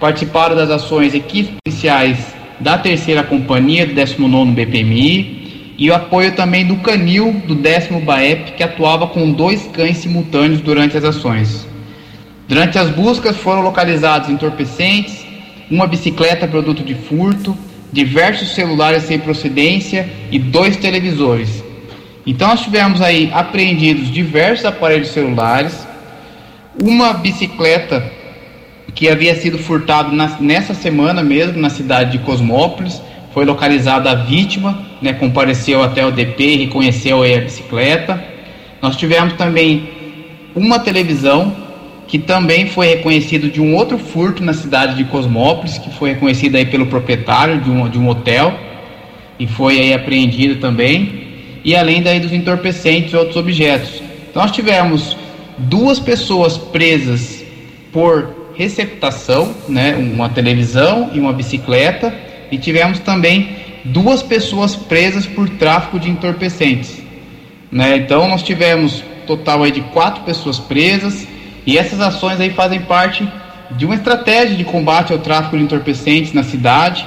Participaram 0.00 0.56
das 0.56 0.70
ações 0.70 1.14
equipes 1.14 1.54
policiais 1.64 2.18
da 2.58 2.76
terceira 2.76 3.22
companhia 3.22 3.86
do 3.86 3.94
19 3.94 4.50
BPMI 4.50 5.74
e 5.78 5.88
o 5.88 5.94
apoio 5.94 6.34
também 6.34 6.66
do 6.66 6.78
Canil 6.78 7.32
do 7.46 7.54
10 7.54 8.02
BAEP, 8.04 8.54
que 8.56 8.62
atuava 8.64 9.06
com 9.06 9.30
dois 9.30 9.68
cães 9.68 9.98
simultâneos 9.98 10.60
durante 10.60 10.96
as 10.96 11.04
ações. 11.04 11.64
Durante 12.48 12.76
as 12.76 12.90
buscas 12.90 13.36
foram 13.36 13.62
localizados 13.62 14.28
entorpecentes, 14.30 15.24
uma 15.70 15.86
bicicleta 15.86 16.48
produto 16.48 16.82
de 16.82 16.96
furto, 16.96 17.56
diversos 17.92 18.52
celulares 18.56 19.04
sem 19.04 19.20
procedência 19.20 20.08
e 20.32 20.40
dois 20.40 20.76
televisores. 20.76 21.67
Então 22.28 22.48
nós 22.48 22.60
tivemos 22.60 23.00
aí 23.00 23.30
apreendidos 23.32 24.12
diversos 24.12 24.66
aparelhos 24.66 25.08
celulares, 25.08 25.88
uma 26.78 27.14
bicicleta 27.14 28.04
que 28.94 29.08
havia 29.08 29.34
sido 29.34 29.56
furtado 29.56 30.14
na, 30.14 30.36
nessa 30.38 30.74
semana 30.74 31.22
mesmo 31.22 31.58
na 31.58 31.70
cidade 31.70 32.12
de 32.12 32.18
Cosmópolis. 32.18 33.00
Foi 33.32 33.46
localizada 33.46 34.10
a 34.10 34.14
vítima, 34.14 34.78
né, 35.00 35.14
compareceu 35.14 35.82
até 35.82 36.04
o 36.04 36.10
DP 36.10 36.56
reconheceu 36.56 37.22
a 37.22 37.40
bicicleta. 37.40 38.22
Nós 38.82 38.94
tivemos 38.94 39.32
também 39.32 39.88
uma 40.54 40.78
televisão 40.78 41.56
que 42.06 42.18
também 42.18 42.66
foi 42.66 42.88
reconhecido 42.88 43.50
de 43.50 43.62
um 43.62 43.74
outro 43.74 43.96
furto 43.96 44.44
na 44.44 44.52
cidade 44.52 44.96
de 44.96 45.04
Cosmópolis, 45.04 45.78
que 45.78 45.88
foi 45.94 46.10
reconhecido 46.10 46.56
aí 46.56 46.66
pelo 46.66 46.88
proprietário 46.88 47.58
de 47.58 47.70
um, 47.70 47.88
de 47.88 47.98
um 47.98 48.06
hotel 48.06 48.52
e 49.38 49.46
foi 49.46 49.80
aí 49.80 49.94
apreendido 49.94 50.56
também. 50.56 51.27
E 51.64 51.74
além 51.74 52.02
daí 52.02 52.20
dos 52.20 52.32
entorpecentes 52.32 53.12
e 53.12 53.16
outros 53.16 53.36
objetos. 53.36 54.02
Então 54.30 54.42
nós 54.42 54.52
tivemos 54.52 55.16
duas 55.58 55.98
pessoas 55.98 56.56
presas 56.56 57.44
por 57.92 58.52
receptação, 58.54 59.54
né, 59.68 59.94
uma 59.94 60.28
televisão 60.28 61.10
e 61.12 61.20
uma 61.20 61.32
bicicleta, 61.32 62.12
e 62.50 62.58
tivemos 62.58 62.98
também 62.98 63.56
duas 63.84 64.22
pessoas 64.22 64.74
presas 64.74 65.26
por 65.26 65.48
tráfico 65.50 65.98
de 65.98 66.10
entorpecentes. 66.10 67.00
Né? 67.70 67.96
Então 67.98 68.28
nós 68.28 68.42
tivemos 68.42 69.02
total 69.26 69.62
aí 69.62 69.70
de 69.70 69.80
quatro 69.80 70.22
pessoas 70.24 70.58
presas 70.58 71.26
e 71.66 71.76
essas 71.76 72.00
ações 72.00 72.40
aí 72.40 72.50
fazem 72.50 72.80
parte 72.80 73.28
de 73.72 73.84
uma 73.84 73.94
estratégia 73.94 74.56
de 74.56 74.64
combate 74.64 75.12
ao 75.12 75.18
tráfico 75.18 75.56
de 75.56 75.62
entorpecentes 75.62 76.32
na 76.32 76.42
cidade. 76.42 77.06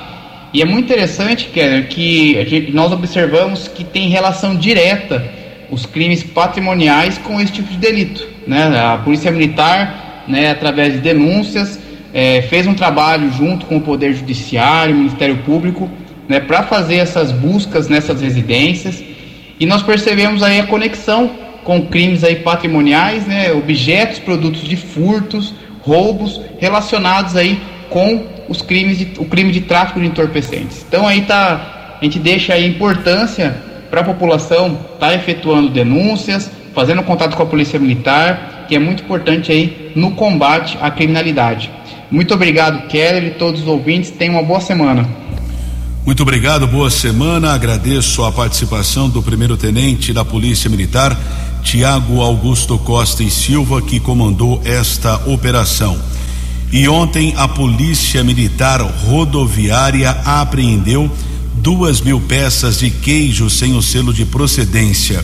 E 0.53 0.61
é 0.61 0.65
muito 0.65 0.85
interessante, 0.85 1.47
Keller, 1.47 1.87
que 1.87 2.69
nós 2.73 2.91
observamos 2.91 3.67
que 3.67 3.83
tem 3.83 4.09
relação 4.09 4.55
direta 4.55 5.23
os 5.69 5.85
crimes 5.85 6.23
patrimoniais 6.23 7.17
com 7.17 7.39
esse 7.39 7.53
tipo 7.53 7.69
de 7.69 7.77
delito. 7.77 8.27
Né? 8.45 8.63
A 8.77 8.97
Polícia 8.97 9.31
Militar 9.31 10.01
né, 10.27 10.51
através 10.51 10.93
de 10.93 10.99
denúncias, 10.99 11.79
é, 12.13 12.41
fez 12.43 12.67
um 12.67 12.73
trabalho 12.73 13.31
junto 13.31 13.65
com 13.65 13.77
o 13.77 13.81
Poder 13.81 14.13
Judiciário, 14.13 14.95
o 14.95 14.97
Ministério 14.97 15.37
Público, 15.37 15.89
né, 16.27 16.39
para 16.39 16.63
fazer 16.63 16.95
essas 16.95 17.31
buscas 17.31 17.87
nessas 17.87 18.21
residências. 18.21 19.03
E 19.59 19.65
nós 19.65 19.83
percebemos 19.83 20.43
aí 20.43 20.59
a 20.59 20.65
conexão 20.65 21.31
com 21.63 21.85
crimes 21.85 22.23
aí 22.23 22.37
patrimoniais, 22.37 23.27
né, 23.27 23.51
objetos, 23.51 24.19
produtos 24.19 24.63
de 24.63 24.75
furtos, 24.75 25.53
roubos 25.81 26.41
relacionados 26.59 27.35
aí 27.35 27.59
com 27.91 28.25
os 28.49 28.62
crimes 28.62 28.97
de, 28.97 29.12
o 29.19 29.25
crime 29.25 29.51
de 29.51 29.62
tráfico 29.62 29.99
de 29.99 30.08
entorpecentes. 30.08 30.84
Então 30.88 31.06
aí 31.06 31.21
tá, 31.21 31.97
a 32.01 32.04
gente 32.04 32.17
deixa 32.17 32.54
aí 32.54 32.65
importância 32.65 33.56
para 33.91 34.01
a 34.01 34.04
população 34.04 34.80
estar 34.93 35.10
tá 35.10 35.13
efetuando 35.13 35.69
denúncias, 35.69 36.49
fazendo 36.73 37.04
contato 37.04 37.36
com 37.36 37.43
a 37.43 37.45
Polícia 37.45 37.77
Militar, 37.77 38.65
que 38.67 38.75
é 38.75 38.80
muito 38.80 39.04
importante 39.04 39.51
aí 39.51 39.91
no 39.95 40.12
combate 40.12 40.77
à 40.82 40.89
criminalidade. 40.89 41.69
Muito 42.10 42.34
obrigado, 42.34 42.88
Keller 42.88 43.25
e 43.25 43.32
todos 43.32 43.62
os 43.62 43.67
ouvintes. 43.67 44.10
Tenham 44.10 44.36
uma 44.36 44.43
boa 44.43 44.62
semana. 44.62 45.08
Muito 46.06 46.23
obrigado, 46.23 46.65
boa 46.67 46.89
semana. 46.89 47.54
Agradeço 47.54 48.23
a 48.23 48.32
participação 48.32 49.10
do 49.10 49.21
primeiro 49.21 49.58
tenente 49.58 50.13
da 50.13 50.23
Polícia 50.23 50.69
Militar, 50.69 51.17
Tiago 51.62 52.21
Augusto 52.21 52.80
Costa 52.80 53.21
e 53.21 53.30
Silva, 53.30 53.82
que 53.82 53.99
comandou 53.99 54.62
esta 54.65 55.15
operação. 55.30 55.99
E 56.71 56.88
ontem 56.88 57.34
a 57.36 57.49
Polícia 57.49 58.23
Militar 58.23 58.81
Rodoviária 58.81 60.12
apreendeu 60.23 61.12
duas 61.55 61.99
mil 61.99 62.21
peças 62.21 62.79
de 62.79 62.89
queijo 62.89 63.49
sem 63.49 63.75
o 63.75 63.81
selo 63.81 64.13
de 64.13 64.23
procedência. 64.23 65.23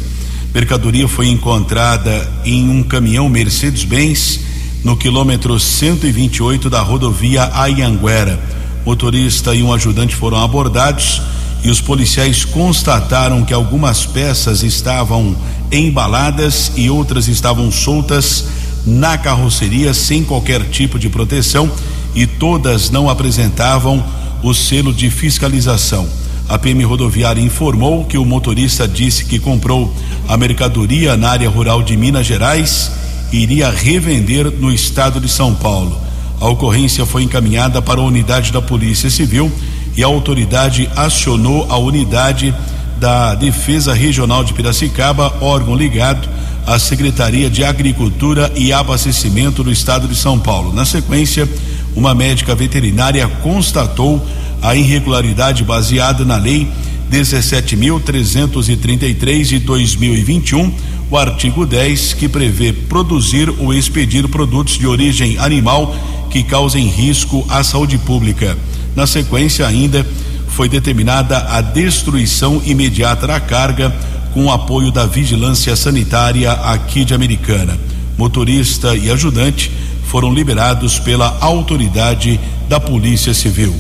Mercadoria 0.54 1.08
foi 1.08 1.30
encontrada 1.30 2.30
em 2.44 2.70
um 2.70 2.84
caminhão 2.84 3.30
Mercedes-Benz 3.30 4.42
no 4.84 4.98
quilômetro 4.98 5.58
128 5.58 6.70
da 6.70 6.82
rodovia 6.82 7.50
Ayanguera. 7.54 8.38
Motorista 8.86 9.56
e 9.56 9.64
um 9.64 9.72
ajudante 9.72 10.16
foram 10.16 10.44
abordados 10.44 11.22
e 11.64 11.70
os 11.70 11.80
policiais 11.80 12.44
constataram 12.44 13.46
que 13.46 13.54
algumas 13.54 14.06
peças 14.06 14.64
estavam 14.64 15.36
embaladas 15.72 16.74
e 16.76 16.90
outras 16.90 17.28
estavam 17.30 17.72
soltas 17.72 18.46
na 18.88 19.18
carroceria 19.18 19.94
sem 19.94 20.24
qualquer 20.24 20.64
tipo 20.70 20.98
de 20.98 21.10
proteção 21.10 21.70
e 22.16 22.26
todas 22.26 22.90
não 22.90 23.10
apresentavam 23.10 24.04
o 24.42 24.54
selo 24.54 24.94
de 24.94 25.10
fiscalização. 25.10 26.08
A 26.48 26.58
PM 26.58 26.82
rodoviária 26.86 27.42
informou 27.42 28.06
que 28.06 28.18
o 28.18 28.24
motorista 28.24 28.88
disse 28.88 29.26
que 29.26 29.38
comprou 29.38 29.94
a 30.28 30.38
mercadoria 30.38 31.18
na 31.18 31.32
área 31.32 31.50
rural 31.50 31.84
de 31.84 31.98
Minas 31.98 32.26
Gerais 32.26 32.90
e 33.34 33.38
iria 33.38 33.70
revender 33.70 34.50
no 34.50 34.72
estado 34.72 35.20
de 35.20 35.28
São 35.28 35.54
Paulo. 35.54 36.00
A 36.40 36.48
ocorrência 36.48 37.06
foi 37.06 37.24
encaminhada 37.24 37.82
para 37.82 38.00
a 38.00 38.04
unidade 38.04 38.54
da 38.54 38.62
Polícia 38.62 39.10
Civil 39.10 39.52
e 39.98 40.04
a 40.04 40.08
autoridade 40.08 40.90
acionou 40.96 41.68
a 41.70 41.78
unidade 41.78 42.56
da 42.98 43.36
Defesa 43.36 43.94
Regional 43.94 44.44
de 44.46 44.54
Piracicaba, 44.54 45.36
órgão 45.42 45.76
ligado 45.76 46.30
à 46.68 46.78
Secretaria 46.78 47.50
de 47.50 47.64
Agricultura 47.64 48.52
e 48.54 48.72
Abastecimento 48.74 49.64
do 49.64 49.72
Estado 49.72 50.06
de 50.06 50.16
São 50.16 50.38
Paulo. 50.38 50.74
Na 50.74 50.84
sequência, 50.84 51.48
uma 51.96 52.14
médica 52.14 52.54
veterinária 52.54 53.26
constatou 53.42 54.22
a 54.62 54.76
irregularidade 54.76 55.64
baseada 55.64 56.26
na 56.26 56.36
Lei 56.36 56.68
17.333 57.10 59.44
de 59.46 59.60
2021, 59.60 60.74
o 61.10 61.18
artigo 61.18 61.66
10, 61.66 62.16
que 62.16 62.28
prevê 62.28 62.74
produzir 62.74 63.50
ou 63.60 63.74
expedir 63.74 64.28
produtos 64.28 64.78
de 64.78 64.86
origem 64.86 65.38
animal 65.38 65.96
que 66.30 66.44
causem 66.44 66.86
risco 66.86 67.48
à 67.50 67.64
saúde 67.64 67.98
pública. 67.98 68.58
Na 68.94 69.08
sequência, 69.08 69.66
ainda 69.66 70.06
foi 70.50 70.68
determinada 70.68 71.48
a 71.50 71.62
destruição 71.62 72.62
imediata 72.66 73.26
da 73.26 73.40
carga 73.40 73.96
com 74.38 74.46
o 74.46 74.52
apoio 74.52 74.92
da 74.92 75.08
vigilância 75.08 75.76
sanitária 75.76 76.52
aqui 76.52 77.04
de 77.04 77.12
Americana. 77.12 77.76
Motorista 78.16 78.96
e 78.96 79.10
ajudante 79.10 79.72
foram 80.06 80.32
liberados 80.32 81.00
pela 81.00 81.40
autoridade 81.42 82.40
da 82.70 82.80
Polícia 82.80 83.34
Civil. 83.34 83.74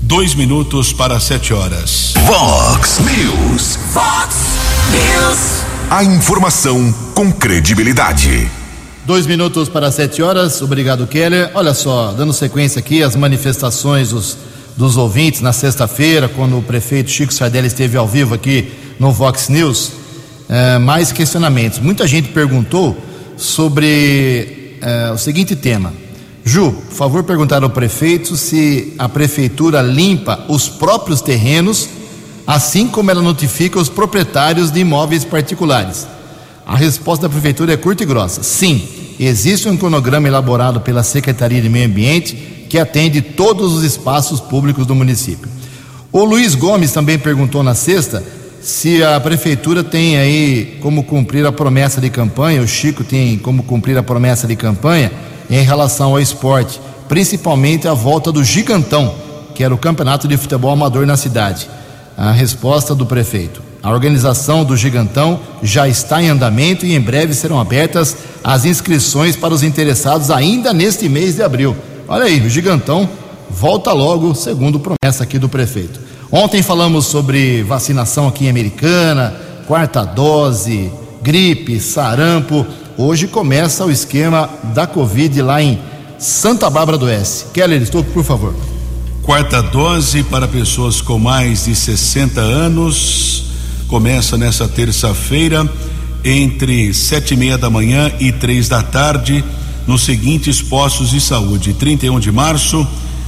Dois 0.00 0.36
minutos 0.36 0.92
para 0.92 1.18
sete 1.18 1.52
horas. 1.52 2.14
Vox 2.24 3.00
News. 3.00 3.76
Fox 3.92 4.36
News. 4.92 5.64
A 5.90 6.04
informação 6.04 6.94
com 7.12 7.32
credibilidade. 7.32 8.48
Dois 9.04 9.26
minutos 9.26 9.68
para 9.68 9.90
sete 9.90 10.22
horas. 10.22 10.62
Obrigado, 10.62 11.08
Keller. 11.08 11.50
Olha 11.54 11.74
só, 11.74 12.12
dando 12.12 12.32
sequência 12.32 12.78
aqui 12.78 13.02
às 13.02 13.16
manifestações 13.16 14.10
dos, 14.10 14.38
dos 14.78 14.96
ouvintes 14.96 15.40
na 15.40 15.52
sexta-feira, 15.52 16.28
quando 16.28 16.56
o 16.56 16.62
prefeito 16.62 17.10
Chico 17.10 17.34
Sardelli 17.34 17.66
esteve 17.66 17.96
ao 17.96 18.06
vivo 18.06 18.32
aqui 18.32 18.70
no 18.96 19.10
Vox 19.10 19.48
News. 19.48 19.90
É, 20.48 20.78
mais 20.78 21.10
questionamentos. 21.10 21.80
Muita 21.80 22.06
gente 22.06 22.28
perguntou 22.28 22.96
sobre 23.36 24.78
é, 24.80 25.10
o 25.10 25.18
seguinte 25.18 25.56
tema. 25.56 25.92
Ju, 26.44 26.70
por 26.70 26.94
favor, 26.94 27.24
perguntar 27.24 27.60
ao 27.64 27.68
prefeito 27.68 28.36
se 28.36 28.94
a 28.96 29.08
prefeitura 29.08 29.82
limpa 29.82 30.44
os 30.48 30.68
próprios 30.68 31.20
terrenos, 31.20 31.88
assim 32.46 32.86
como 32.86 33.10
ela 33.10 33.20
notifica 33.20 33.80
os 33.80 33.88
proprietários 33.88 34.70
de 34.70 34.78
imóveis 34.78 35.24
particulares. 35.24 36.06
A 36.64 36.76
resposta 36.76 37.26
da 37.26 37.32
prefeitura 37.32 37.72
é 37.72 37.76
curta 37.76 38.04
e 38.04 38.06
grossa. 38.06 38.44
Sim, 38.44 38.86
existe 39.18 39.68
um 39.68 39.76
cronograma 39.76 40.28
elaborado 40.28 40.80
pela 40.80 41.02
Secretaria 41.02 41.60
de 41.60 41.68
Meio 41.68 41.86
Ambiente 41.86 42.57
que 42.68 42.78
atende 42.78 43.20
todos 43.20 43.72
os 43.72 43.84
espaços 43.84 44.40
públicos 44.40 44.86
do 44.86 44.94
município. 44.94 45.48
O 46.12 46.24
Luiz 46.24 46.54
Gomes 46.54 46.92
também 46.92 47.18
perguntou 47.18 47.62
na 47.62 47.74
sexta 47.74 48.22
se 48.60 49.02
a 49.04 49.18
prefeitura 49.20 49.84
tem 49.84 50.18
aí 50.18 50.78
como 50.82 51.04
cumprir 51.04 51.46
a 51.46 51.52
promessa 51.52 52.00
de 52.00 52.10
campanha, 52.10 52.60
o 52.60 52.68
Chico 52.68 53.04
tem 53.04 53.38
como 53.38 53.62
cumprir 53.62 53.96
a 53.96 54.02
promessa 54.02 54.46
de 54.46 54.56
campanha 54.56 55.12
em 55.48 55.62
relação 55.62 56.10
ao 56.10 56.20
esporte, 56.20 56.80
principalmente 57.08 57.86
a 57.86 57.94
volta 57.94 58.32
do 58.32 58.42
Gigantão, 58.42 59.14
que 59.54 59.62
era 59.62 59.74
o 59.74 59.78
campeonato 59.78 60.26
de 60.26 60.36
futebol 60.36 60.72
amador 60.72 61.06
na 61.06 61.16
cidade. 61.16 61.68
A 62.16 62.32
resposta 62.32 62.94
do 62.94 63.06
prefeito: 63.06 63.62
a 63.82 63.90
organização 63.90 64.64
do 64.64 64.76
Gigantão 64.76 65.40
já 65.62 65.88
está 65.88 66.20
em 66.20 66.28
andamento 66.28 66.84
e 66.84 66.94
em 66.94 67.00
breve 67.00 67.34
serão 67.34 67.60
abertas 67.60 68.16
as 68.42 68.64
inscrições 68.64 69.36
para 69.36 69.54
os 69.54 69.62
interessados 69.62 70.30
ainda 70.30 70.72
neste 70.72 71.08
mês 71.08 71.36
de 71.36 71.42
abril. 71.42 71.76
Olha 72.08 72.24
aí, 72.24 72.40
o 72.40 72.48
Gigantão 72.48 73.06
volta 73.50 73.92
logo, 73.92 74.34
segundo 74.34 74.80
promessa 74.80 75.24
aqui 75.24 75.38
do 75.38 75.46
prefeito. 75.46 76.00
Ontem 76.32 76.62
falamos 76.62 77.04
sobre 77.04 77.62
vacinação 77.62 78.26
aqui 78.26 78.46
em 78.46 78.50
Americana, 78.50 79.34
quarta 79.66 80.04
dose, 80.04 80.90
gripe, 81.20 81.78
sarampo. 81.78 82.66
Hoje 82.96 83.28
começa 83.28 83.84
o 83.84 83.90
esquema 83.90 84.48
da 84.74 84.86
Covid 84.86 85.42
lá 85.42 85.62
em 85.62 85.78
Santa 86.18 86.70
Bárbara 86.70 86.96
do 86.96 87.04
Oeste. 87.04 87.46
Keller, 87.52 87.82
estou 87.82 88.02
por 88.02 88.24
favor. 88.24 88.54
Quarta 89.22 89.62
dose 89.62 90.22
para 90.22 90.48
pessoas 90.48 91.02
com 91.02 91.18
mais 91.18 91.66
de 91.66 91.74
60 91.74 92.40
anos 92.40 93.44
começa 93.86 94.38
nessa 94.38 94.66
terça-feira 94.66 95.68
entre 96.24 96.92
sete 96.94 97.34
e 97.34 97.36
meia 97.36 97.58
da 97.58 97.68
manhã 97.68 98.10
e 98.18 98.32
três 98.32 98.68
da 98.68 98.82
tarde 98.82 99.44
nos 99.88 100.02
seguintes 100.02 100.60
postos 100.60 101.10
de 101.10 101.20
saúde: 101.20 101.72
31 101.72 102.20
de 102.20 102.30
março, 102.30 102.86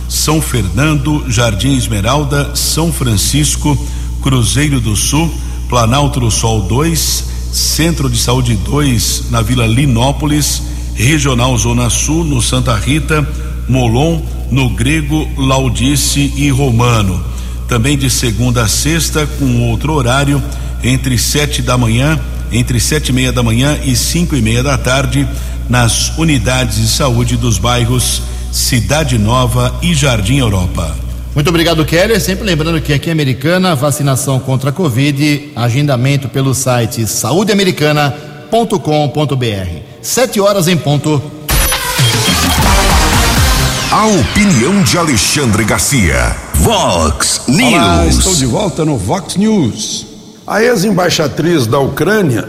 São 0.08 0.40
Fernando, 0.42 1.24
Jardim 1.26 1.74
Esmeralda, 1.74 2.54
São 2.54 2.92
Francisco, 2.92 3.76
Cruzeiro 4.22 4.78
do 4.78 4.94
Sul, 4.94 5.32
Planalto 5.68 6.20
do 6.20 6.30
Sol 6.30 6.60
2, 6.60 7.24
Centro 7.50 8.10
de 8.10 8.18
Saúde 8.18 8.54
2 8.56 9.30
na 9.30 9.40
Vila 9.40 9.66
Linópolis, 9.66 10.62
Regional 10.94 11.56
Zona 11.56 11.88
Sul 11.88 12.24
no 12.24 12.42
Santa 12.42 12.76
Rita, 12.76 13.26
Molon 13.66 14.20
no 14.50 14.68
Grego, 14.68 15.26
Laudice 15.38 16.32
e 16.36 16.50
Romano. 16.50 17.24
Também 17.66 17.96
de 17.96 18.10
segunda 18.10 18.64
a 18.64 18.68
sexta 18.68 19.26
com 19.26 19.70
outro 19.70 19.94
horário 19.94 20.42
entre 20.82 21.16
sete 21.16 21.62
da 21.62 21.78
manhã, 21.78 22.20
entre 22.52 22.80
sete 22.80 23.10
e 23.10 23.12
meia 23.12 23.32
da 23.32 23.42
manhã 23.42 23.78
e 23.84 23.94
cinco 23.94 24.34
e 24.34 24.42
meia 24.42 24.62
da 24.62 24.76
tarde 24.76 25.26
nas 25.70 26.18
unidades 26.18 26.76
de 26.76 26.88
saúde 26.88 27.36
dos 27.36 27.56
bairros 27.56 28.22
Cidade 28.50 29.16
Nova 29.16 29.72
e 29.80 29.94
Jardim 29.94 30.38
Europa. 30.38 30.96
Muito 31.32 31.48
obrigado, 31.48 31.84
Keller. 31.84 32.20
Sempre 32.20 32.44
lembrando 32.44 32.80
que 32.80 32.92
aqui 32.92 33.08
em 33.08 33.12
Americana, 33.12 33.76
vacinação 33.76 34.40
contra 34.40 34.70
a 34.70 34.72
Covid, 34.72 35.52
agendamento 35.54 36.28
pelo 36.28 36.52
site 36.52 37.06
saudeamericana.com.br. 37.06 39.78
Sete 40.02 40.40
horas 40.40 40.66
em 40.66 40.76
ponto. 40.76 41.22
A 43.92 44.06
opinião 44.06 44.82
de 44.82 44.98
Alexandre 44.98 45.62
Garcia. 45.64 46.34
Vox 46.54 47.42
News. 47.46 47.72
Olá, 47.72 48.06
estou 48.06 48.34
de 48.34 48.46
volta 48.46 48.84
no 48.84 48.96
Vox 48.96 49.36
News. 49.36 50.06
A 50.44 50.60
ex-embaixatriz 50.62 51.68
da 51.68 51.78
Ucrânia, 51.78 52.48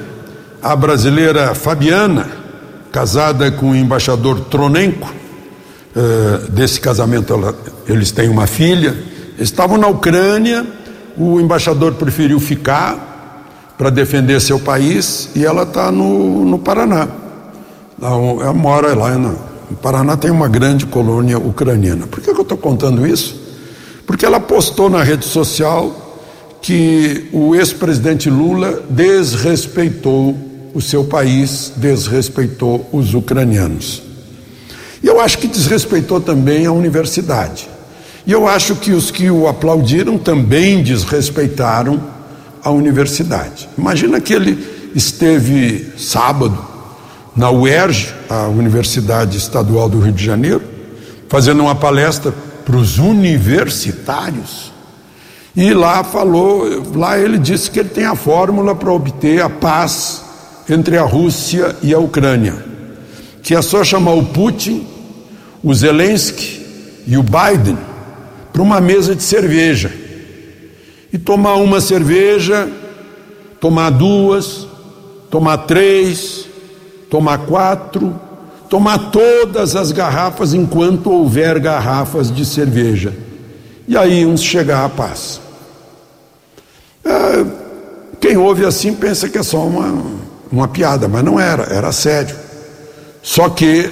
a 0.62 0.76
brasileira 0.76 1.54
Fabiana, 1.54 2.41
casada 2.92 3.52
com 3.52 3.72
o 3.72 3.76
embaixador 3.76 4.42
Tronenko, 4.42 5.22
Uh, 5.94 6.50
desse 6.50 6.80
casamento 6.80 7.34
ela, 7.34 7.54
eles 7.86 8.12
têm 8.12 8.30
uma 8.30 8.48
filha. 8.48 8.96
Estavam 9.38 9.78
na 9.78 9.88
Ucrânia, 9.88 10.66
o 11.18 11.38
embaixador 11.38 11.96
preferiu 11.96 12.40
ficar 12.40 13.44
para 13.78 13.90
defender 13.90 14.40
seu 14.40 14.58
país 14.58 15.30
e 15.36 15.46
ela 15.46 15.64
está 15.64 15.92
no, 15.92 16.46
no 16.46 16.58
Paraná. 16.60 17.10
Ela 18.02 18.54
mora 18.54 18.96
lá 18.96 19.18
no, 19.18 19.38
no 19.70 19.78
Paraná, 19.82 20.16
tem 20.16 20.32
uma 20.32 20.48
grande 20.48 20.86
colônia 20.86 21.38
ucraniana. 21.38 22.08
Por 22.08 22.22
que, 22.22 22.34
que 22.34 22.40
eu 22.40 22.44
estou 22.44 22.58
contando 22.58 23.06
isso? 23.06 23.36
Porque 24.08 24.26
ela 24.26 24.40
postou 24.40 24.90
na 24.90 25.04
rede 25.04 25.26
social 25.26 26.24
que 26.62 27.28
o 27.34 27.54
ex-presidente 27.54 28.30
Lula 28.30 28.82
desrespeitou 28.90 30.38
o 30.74 30.82
seu 30.82 31.04
país, 31.04 31.74
desrespeitou 31.76 32.88
os 32.92 33.14
ucranianos. 33.14 34.02
E 35.04 35.08
eu 35.08 35.20
acho 35.20 35.38
que 35.40 35.48
desrespeitou 35.48 36.22
também 36.22 36.66
a 36.66 36.72
universidade. 36.72 37.68
E 38.26 38.32
eu 38.32 38.48
acho 38.48 38.76
que 38.76 38.92
os 38.92 39.10
que 39.10 39.32
o 39.32 39.48
aplaudiram 39.48 40.18
também 40.18 40.84
desrespeitaram 40.84 42.02
a 42.64 42.70
universidade. 42.70 43.68
Imagina 43.78 44.22
que 44.22 44.34
ele 44.34 44.92
esteve 44.96 45.94
sábado 45.98 46.58
na 47.36 47.50
UERJ, 47.50 48.14
a 48.30 48.48
Universidade 48.48 49.38
Estadual 49.38 49.90
do 49.90 50.00
Rio 50.00 50.14
de 50.14 50.24
Janeiro, 50.24 50.62
fazendo 51.28 51.62
uma 51.62 51.74
palestra 51.76 52.34
para 52.64 52.76
os 52.76 53.00
universitários. 53.00 54.72
E 55.56 55.74
lá 55.74 56.04
falou, 56.04 56.84
lá 56.96 57.18
ele 57.18 57.38
disse 57.38 57.72
que 57.72 57.80
ele 57.80 57.90
tem 57.90 58.06
a 58.06 58.16
fórmula 58.16 58.76
para 58.76 58.92
obter 58.92 59.42
a 59.42 59.50
paz 59.50 60.22
entre 60.74 60.98
a 60.98 61.04
Rússia 61.04 61.76
e 61.82 61.94
a 61.94 62.00
Ucrânia 62.00 62.72
que 63.42 63.56
é 63.56 63.62
só 63.62 63.84
chamar 63.84 64.14
o 64.14 64.26
Putin, 64.26 64.88
o 65.64 65.74
Zelensky 65.74 66.62
e 67.08 67.18
o 67.18 67.24
Biden 67.24 67.78
para 68.54 68.62
uma 68.62 68.80
mesa 68.80 69.16
de 69.16 69.24
cerveja 69.24 69.92
e 71.12 71.18
tomar 71.18 71.56
uma 71.56 71.82
cerveja, 71.82 72.70
tomar 73.60 73.90
duas, 73.90 74.68
tomar 75.30 75.58
três, 75.60 76.46
tomar 77.10 77.40
quatro, 77.40 78.20
tomar 78.70 79.12
todas 79.12 79.76
as 79.76 79.92
garrafas 79.92 80.54
enquanto 80.54 81.12
houver 81.12 81.60
garrafas 81.60 82.34
de 82.34 82.46
cerveja. 82.46 83.14
E 83.88 83.98
aí 83.98 84.26
uns 84.26 84.42
chegar 84.42 84.86
à 84.86 84.90
paz. 84.90 85.42
É, 87.04 87.46
quem 88.20 88.38
ouve 88.38 88.66
assim 88.66 88.94
pensa 88.94 89.28
que 89.28 89.38
é 89.38 89.44
só 89.44 89.66
uma, 89.66 90.04
uma 90.52 90.68
piada, 90.68 91.08
mas 91.08 91.24
não 91.24 91.40
era, 91.40 91.64
era 91.64 91.92
sério. 91.92 92.36
Só 93.24 93.50
que 93.50 93.92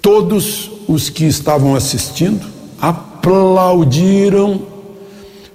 todos 0.00 0.70
os 0.88 1.08
que 1.08 1.24
estavam 1.24 1.74
assistindo 1.74 2.46
aplaudiram 2.80 4.62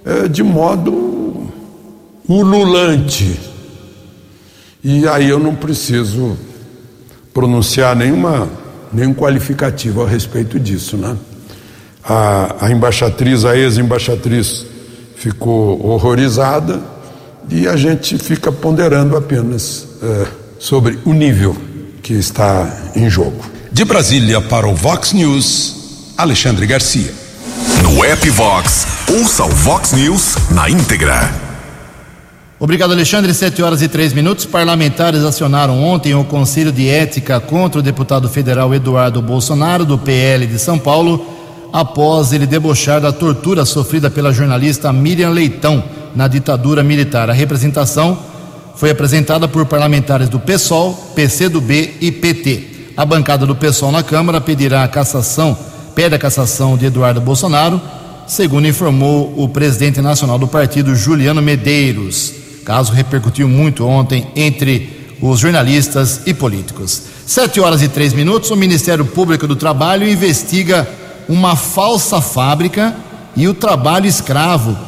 é, 0.04 0.26
de 0.26 0.42
modo 0.42 1.48
ululante. 2.28 3.38
E 4.82 5.06
aí 5.06 5.28
eu 5.28 5.38
não 5.38 5.54
preciso 5.54 6.36
pronunciar 7.32 7.94
nenhuma, 7.94 8.48
nenhum 8.92 9.14
qualificativo 9.14 10.02
a 10.02 10.08
respeito 10.08 10.58
disso, 10.58 10.96
né? 10.96 11.16
A, 12.02 12.66
a 12.66 12.70
embaixatriz, 12.70 13.44
a 13.44 13.56
ex-embaixatriz, 13.56 14.66
ficou 15.14 15.84
horrorizada 15.86 16.80
e 17.50 17.66
a 17.66 17.76
gente 17.76 18.18
fica 18.18 18.52
ponderando 18.52 19.16
apenas 19.16 19.86
é, 20.02 20.26
sobre 20.58 20.98
o 21.04 21.12
nível 21.12 21.56
que 22.02 22.12
está 22.14 22.90
em 22.94 23.08
jogo. 23.08 23.44
De 23.72 23.84
Brasília 23.84 24.40
para 24.40 24.66
o 24.66 24.74
Vox 24.74 25.12
News, 25.12 26.14
Alexandre 26.16 26.66
Garcia. 26.66 27.12
No 27.82 28.04
app 28.04 28.28
Vox, 28.30 28.86
ouça 29.10 29.44
o 29.44 29.48
Vox 29.48 29.92
News 29.92 30.36
na 30.50 30.68
íntegra. 30.68 31.48
Obrigado, 32.60 32.92
Alexandre. 32.92 33.32
Sete 33.32 33.62
horas 33.62 33.82
e 33.82 33.88
três 33.88 34.12
minutos. 34.12 34.44
Parlamentares 34.44 35.22
acionaram 35.22 35.80
ontem 35.82 36.14
o 36.14 36.24
Conselho 36.24 36.72
de 36.72 36.88
Ética 36.88 37.38
contra 37.38 37.78
o 37.78 37.82
deputado 37.82 38.28
federal 38.28 38.74
Eduardo 38.74 39.22
Bolsonaro, 39.22 39.84
do 39.84 39.96
PL 39.96 40.44
de 40.46 40.58
São 40.58 40.76
Paulo, 40.76 41.24
após 41.72 42.32
ele 42.32 42.46
debochar 42.46 43.00
da 43.00 43.12
tortura 43.12 43.64
sofrida 43.64 44.10
pela 44.10 44.32
jornalista 44.32 44.92
Miriam 44.92 45.30
Leitão 45.30 45.97
na 46.14 46.28
ditadura 46.28 46.82
militar. 46.82 47.30
A 47.30 47.32
representação 47.32 48.18
foi 48.76 48.90
apresentada 48.90 49.48
por 49.48 49.66
parlamentares 49.66 50.28
do 50.28 50.38
PSOL, 50.38 50.94
PCdoB 51.14 51.96
e 52.00 52.12
PT. 52.12 52.92
A 52.96 53.04
bancada 53.04 53.44
do 53.44 53.56
PSOL 53.56 53.90
na 53.90 54.02
Câmara 54.02 54.40
pedirá 54.40 54.84
a 54.84 54.88
cassação, 54.88 55.56
pede 55.94 56.14
a 56.14 56.18
cassação 56.18 56.76
de 56.76 56.86
Eduardo 56.86 57.20
Bolsonaro, 57.20 57.80
segundo 58.26 58.68
informou 58.68 59.34
o 59.36 59.48
presidente 59.48 60.00
nacional 60.00 60.38
do 60.38 60.46
partido, 60.46 60.94
Juliano 60.94 61.42
Medeiros. 61.42 62.32
Caso 62.64 62.92
repercutiu 62.92 63.48
muito 63.48 63.86
ontem 63.86 64.28
entre 64.36 65.16
os 65.20 65.40
jornalistas 65.40 66.20
e 66.26 66.32
políticos. 66.32 67.02
Sete 67.26 67.60
horas 67.60 67.82
e 67.82 67.88
três 67.88 68.12
minutos, 68.12 68.50
o 68.50 68.56
Ministério 68.56 69.04
Público 69.04 69.46
do 69.46 69.56
Trabalho 69.56 70.08
investiga 70.08 70.88
uma 71.28 71.56
falsa 71.56 72.20
fábrica 72.20 72.94
e 73.36 73.48
o 73.48 73.54
trabalho 73.54 74.06
escravo 74.06 74.87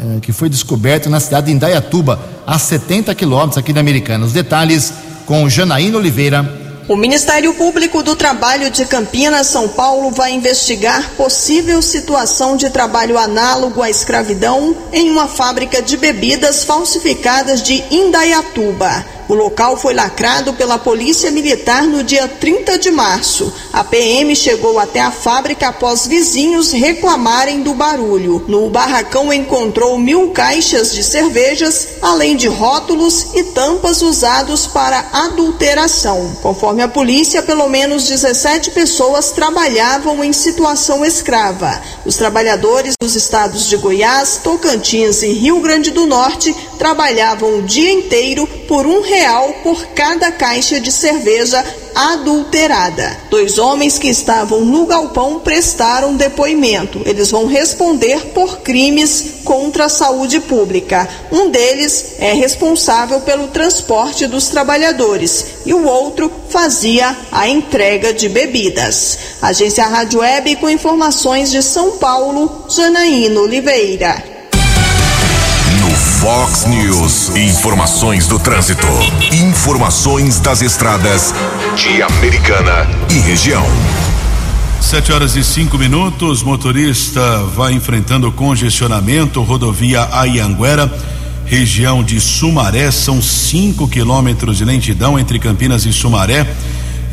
eh, 0.00 0.18
que 0.22 0.32
foi 0.32 0.48
descoberto 0.48 1.10
na 1.10 1.20
cidade 1.20 1.48
de 1.48 1.52
Indaiatuba, 1.52 2.18
a 2.46 2.58
70 2.58 3.14
quilômetros 3.14 3.58
aqui 3.58 3.70
da 3.70 3.80
Americana. 3.80 4.24
Os 4.24 4.32
detalhes 4.32 4.94
com 5.26 5.46
Janaína 5.46 5.98
Oliveira. 5.98 6.58
O 6.88 6.96
Ministério 6.96 7.52
Público 7.52 8.02
do 8.02 8.16
Trabalho 8.16 8.70
de 8.70 8.86
Campinas, 8.86 9.46
São 9.48 9.68
Paulo, 9.68 10.10
vai 10.10 10.32
investigar 10.32 11.10
possível 11.10 11.82
situação 11.82 12.56
de 12.56 12.70
trabalho 12.70 13.18
análogo 13.18 13.82
à 13.82 13.90
escravidão 13.90 14.74
em 14.90 15.10
uma 15.10 15.28
fábrica 15.28 15.82
de 15.82 15.98
bebidas 15.98 16.64
falsificadas 16.64 17.62
de 17.62 17.84
Indaiatuba. 17.90 19.19
O 19.30 19.34
local 19.34 19.76
foi 19.76 19.94
lacrado 19.94 20.54
pela 20.54 20.76
Polícia 20.76 21.30
Militar 21.30 21.84
no 21.84 22.02
dia 22.02 22.26
30 22.26 22.76
de 22.76 22.90
março. 22.90 23.52
A 23.72 23.84
PM 23.84 24.34
chegou 24.34 24.76
até 24.76 25.00
a 25.00 25.12
fábrica 25.12 25.68
após 25.68 26.04
vizinhos 26.04 26.72
reclamarem 26.72 27.62
do 27.62 27.72
barulho. 27.72 28.44
No 28.48 28.68
barracão 28.68 29.32
encontrou 29.32 29.96
mil 29.96 30.30
caixas 30.30 30.92
de 30.92 31.04
cervejas, 31.04 31.90
além 32.02 32.34
de 32.34 32.48
rótulos 32.48 33.28
e 33.32 33.44
tampas 33.44 34.02
usados 34.02 34.66
para 34.66 35.06
adulteração. 35.12 36.36
Conforme 36.42 36.82
a 36.82 36.88
polícia, 36.88 37.40
pelo 37.40 37.68
menos 37.68 38.08
17 38.08 38.72
pessoas 38.72 39.30
trabalhavam 39.30 40.24
em 40.24 40.32
situação 40.32 41.04
escrava. 41.04 41.80
Os 42.04 42.16
trabalhadores 42.16 42.94
dos 43.00 43.14
estados 43.14 43.68
de 43.68 43.76
Goiás, 43.76 44.40
Tocantins 44.42 45.22
e 45.22 45.28
Rio 45.28 45.60
Grande 45.60 45.92
do 45.92 46.04
Norte 46.04 46.52
trabalhavam 46.80 47.58
o 47.58 47.62
dia 47.62 47.92
inteiro 47.92 48.46
por 48.66 48.86
um 48.86 49.02
real 49.02 49.52
por 49.62 49.84
cada 49.88 50.32
caixa 50.32 50.80
de 50.80 50.90
cerveja 50.90 51.62
adulterada. 51.94 53.18
Dois 53.28 53.58
homens 53.58 53.98
que 53.98 54.08
estavam 54.08 54.64
no 54.64 54.86
galpão 54.86 55.40
prestaram 55.40 56.16
depoimento. 56.16 57.02
Eles 57.04 57.30
vão 57.30 57.44
responder 57.44 58.28
por 58.32 58.60
crimes 58.60 59.42
contra 59.44 59.84
a 59.84 59.88
saúde 59.90 60.40
pública. 60.40 61.06
Um 61.30 61.50
deles 61.50 62.14
é 62.18 62.32
responsável 62.32 63.20
pelo 63.20 63.48
transporte 63.48 64.26
dos 64.26 64.48
trabalhadores 64.48 65.44
e 65.66 65.74
o 65.74 65.84
outro 65.84 66.32
fazia 66.48 67.14
a 67.30 67.46
entrega 67.46 68.14
de 68.14 68.26
bebidas. 68.26 69.18
Agência 69.42 69.84
Rádio 69.84 70.20
Web 70.20 70.56
com 70.56 70.70
informações 70.70 71.50
de 71.50 71.62
São 71.62 71.98
Paulo, 71.98 72.64
Janaína 72.70 73.38
Oliveira. 73.38 74.29
Fox 76.20 76.66
News. 76.66 77.34
Informações 77.34 78.26
do 78.26 78.38
trânsito. 78.38 78.86
Informações 79.32 80.38
das 80.38 80.60
estradas 80.60 81.34
de 81.74 82.02
Americana 82.02 82.86
e 83.10 83.18
região. 83.20 83.64
Sete 84.82 85.12
horas 85.12 85.34
e 85.34 85.42
cinco 85.42 85.78
minutos. 85.78 86.42
Motorista 86.42 87.38
vai 87.56 87.72
enfrentando 87.72 88.30
congestionamento. 88.30 89.42
Rodovia 89.42 90.06
Ayanguera, 90.12 90.92
região 91.46 92.04
de 92.04 92.20
Sumaré. 92.20 92.90
São 92.90 93.22
cinco 93.22 93.88
quilômetros 93.88 94.58
de 94.58 94.64
lentidão 94.66 95.18
entre 95.18 95.38
Campinas 95.38 95.86
e 95.86 95.92
Sumaré. 95.92 96.46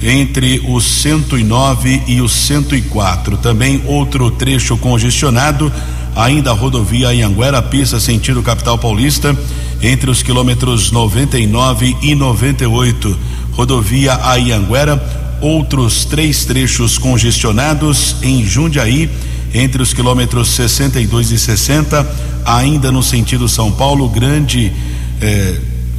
Entre 0.03 0.61
o 0.67 0.81
109 0.81 2.03
e 2.07 2.19
o 2.19 2.27
104. 2.27 3.37
Também 3.37 3.81
outro 3.85 4.29
trecho 4.31 4.75
congestionado 4.75 5.71
ainda 6.17 6.49
a 6.49 6.53
rodovia 6.53 7.09
Anhanguera, 7.09 7.61
pista 7.61 7.99
sentido 7.99 8.41
capital 8.41 8.77
paulista, 8.77 9.37
entre 9.81 10.09
os 10.09 10.23
quilômetros 10.23 10.91
99 10.91 11.95
e 12.01 12.15
98. 12.15 13.17
Rodovia 13.51 14.15
Anhanguera, 14.15 15.01
outros 15.39 16.05
três 16.05 16.43
trechos 16.43 16.97
congestionados 16.97 18.15
em 18.23 18.43
Jundiaí, 18.43 19.09
entre 19.53 19.81
os 19.81 19.93
quilômetros 19.93 20.49
62 20.49 21.31
e 21.31 21.37
60, 21.37 22.05
ainda 22.43 22.91
no 22.91 23.03
sentido 23.03 23.47
São 23.47 23.71
Paulo, 23.71 24.09
grande. 24.09 24.73
Eh, 25.21 25.55